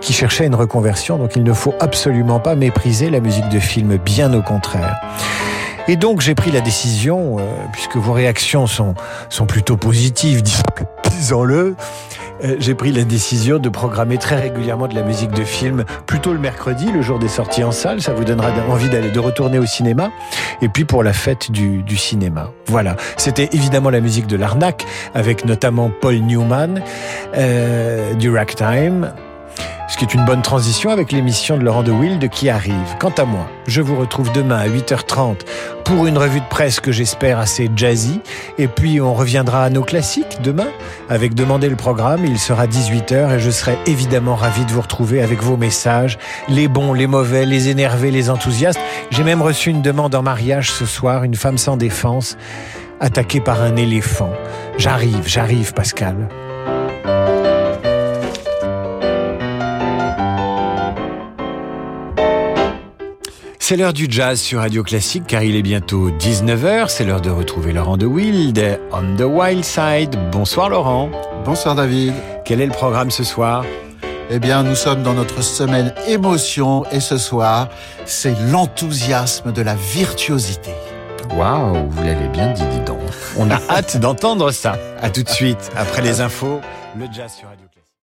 qui 0.00 0.12
cherchaient 0.12 0.46
une 0.46 0.54
reconversion. 0.54 1.18
Donc 1.18 1.36
il 1.36 1.42
ne 1.42 1.52
faut 1.52 1.74
absolument 1.80 2.40
pas 2.40 2.54
mépriser 2.54 3.10
la 3.10 3.20
musique 3.20 3.48
de 3.50 3.58
film, 3.58 3.96
bien 3.98 4.32
au 4.32 4.42
contraire. 4.42 4.96
Et 5.86 5.96
donc 5.96 6.22
j'ai 6.22 6.34
pris 6.34 6.50
la 6.50 6.60
décision, 6.60 7.36
euh, 7.38 7.42
puisque 7.72 7.96
vos 7.96 8.14
réactions 8.14 8.66
sont, 8.66 8.94
sont 9.28 9.44
plutôt 9.44 9.76
positives, 9.76 10.42
disons-le, 11.10 11.76
euh, 12.42 12.56
j'ai 12.58 12.74
pris 12.74 12.92
la 12.92 13.04
décision 13.04 13.58
de 13.58 13.68
programmer 13.68 14.18
très 14.18 14.36
régulièrement 14.36 14.88
de 14.88 14.94
la 14.94 15.02
musique 15.02 15.30
de 15.30 15.44
film, 15.44 15.84
plutôt 16.06 16.32
le 16.32 16.38
mercredi, 16.38 16.90
le 16.90 17.02
jour 17.02 17.18
des 17.18 17.28
sorties 17.28 17.64
en 17.64 17.72
salle. 17.72 18.00
Ça 18.02 18.12
vous 18.12 18.24
donnera 18.24 18.50
envie 18.68 18.88
d'aller 18.88 19.10
de 19.10 19.20
retourner 19.20 19.58
au 19.58 19.66
cinéma. 19.66 20.10
Et 20.62 20.68
puis 20.68 20.84
pour 20.84 21.02
la 21.02 21.12
fête 21.12 21.50
du, 21.50 21.82
du 21.82 21.96
cinéma. 21.96 22.50
Voilà. 22.66 22.96
C'était 23.16 23.48
évidemment 23.52 23.90
la 23.90 24.00
musique 24.00 24.26
de 24.26 24.36
l'arnaque, 24.36 24.86
avec 25.14 25.44
notamment 25.44 25.90
Paul 26.00 26.16
Newman, 26.16 26.82
euh, 27.36 28.14
du 28.14 28.30
Ragtime, 28.30 29.12
ce 29.94 29.98
qui 29.98 30.04
est 30.06 30.14
une 30.14 30.24
bonne 30.24 30.42
transition 30.42 30.90
avec 30.90 31.12
l'émission 31.12 31.56
de 31.56 31.62
Laurent 31.62 31.84
de 31.84 31.92
Wild 31.92 32.28
qui 32.28 32.50
arrive. 32.50 32.96
Quant 32.98 33.12
à 33.16 33.24
moi, 33.24 33.48
je 33.68 33.80
vous 33.80 33.94
retrouve 33.94 34.32
demain 34.32 34.56
à 34.56 34.66
8h30 34.66 35.36
pour 35.84 36.08
une 36.08 36.18
revue 36.18 36.40
de 36.40 36.48
presse 36.48 36.80
que 36.80 36.90
j'espère 36.90 37.38
assez 37.38 37.70
jazzy. 37.76 38.20
Et 38.58 38.66
puis 38.66 39.00
on 39.00 39.14
reviendra 39.14 39.62
à 39.62 39.70
nos 39.70 39.84
classiques 39.84 40.38
demain 40.42 40.66
avec 41.08 41.34
Demander 41.34 41.68
le 41.68 41.76
programme. 41.76 42.24
Il 42.24 42.40
sera 42.40 42.66
18h 42.66 43.36
et 43.36 43.38
je 43.38 43.50
serai 43.52 43.78
évidemment 43.86 44.34
ravi 44.34 44.64
de 44.64 44.72
vous 44.72 44.80
retrouver 44.80 45.22
avec 45.22 45.40
vos 45.40 45.56
messages, 45.56 46.18
les 46.48 46.66
bons, 46.66 46.92
les 46.92 47.06
mauvais, 47.06 47.46
les 47.46 47.68
énervés, 47.68 48.10
les 48.10 48.30
enthousiastes. 48.30 48.80
J'ai 49.12 49.22
même 49.22 49.42
reçu 49.42 49.70
une 49.70 49.82
demande 49.82 50.16
en 50.16 50.22
mariage 50.22 50.72
ce 50.72 50.86
soir, 50.86 51.22
une 51.22 51.36
femme 51.36 51.56
sans 51.56 51.76
défense, 51.76 52.36
attaquée 52.98 53.40
par 53.40 53.62
un 53.62 53.76
éléphant. 53.76 54.32
J'arrive, 54.76 55.22
j'arrive 55.28 55.72
Pascal. 55.72 56.28
C'est 63.66 63.78
l'heure 63.78 63.94
du 63.94 64.08
jazz 64.10 64.42
sur 64.42 64.60
Radio 64.60 64.82
Classique 64.82 65.24
car 65.26 65.42
il 65.42 65.56
est 65.56 65.62
bientôt 65.62 66.10
19h. 66.10 66.88
C'est 66.88 67.02
l'heure 67.02 67.22
de 67.22 67.30
retrouver 67.30 67.72
Laurent 67.72 67.96
de 67.96 68.04
Wild 68.04 68.78
on 68.92 69.16
the 69.16 69.22
Wild 69.22 69.64
Side. 69.64 70.18
Bonsoir 70.30 70.68
Laurent. 70.68 71.10
Bonsoir 71.46 71.74
David. 71.74 72.12
Quel 72.44 72.60
est 72.60 72.66
le 72.66 72.72
programme 72.72 73.10
ce 73.10 73.24
soir? 73.24 73.64
Eh 74.28 74.38
bien, 74.38 74.64
nous 74.64 74.74
sommes 74.74 75.02
dans 75.02 75.14
notre 75.14 75.40
semaine 75.42 75.94
émotion 76.06 76.84
et 76.92 77.00
ce 77.00 77.16
soir, 77.16 77.70
c'est 78.04 78.34
l'enthousiasme 78.50 79.50
de 79.50 79.62
la 79.62 79.76
virtuosité. 79.76 80.72
Waouh, 81.34 81.88
vous 81.88 82.02
l'avez 82.02 82.28
bien 82.28 82.52
dit, 82.52 82.64
dis 82.70 82.80
donc. 82.80 83.00
On 83.38 83.50
a 83.50 83.58
hâte 83.70 83.96
d'entendre 83.96 84.50
ça. 84.50 84.76
À 85.00 85.08
tout 85.08 85.22
de 85.22 85.30
suite, 85.30 85.70
après 85.74 86.02
les 86.02 86.20
infos, 86.20 86.60
le 86.98 87.06
jazz 87.06 87.32
sur 87.32 87.48
Radio 87.48 87.64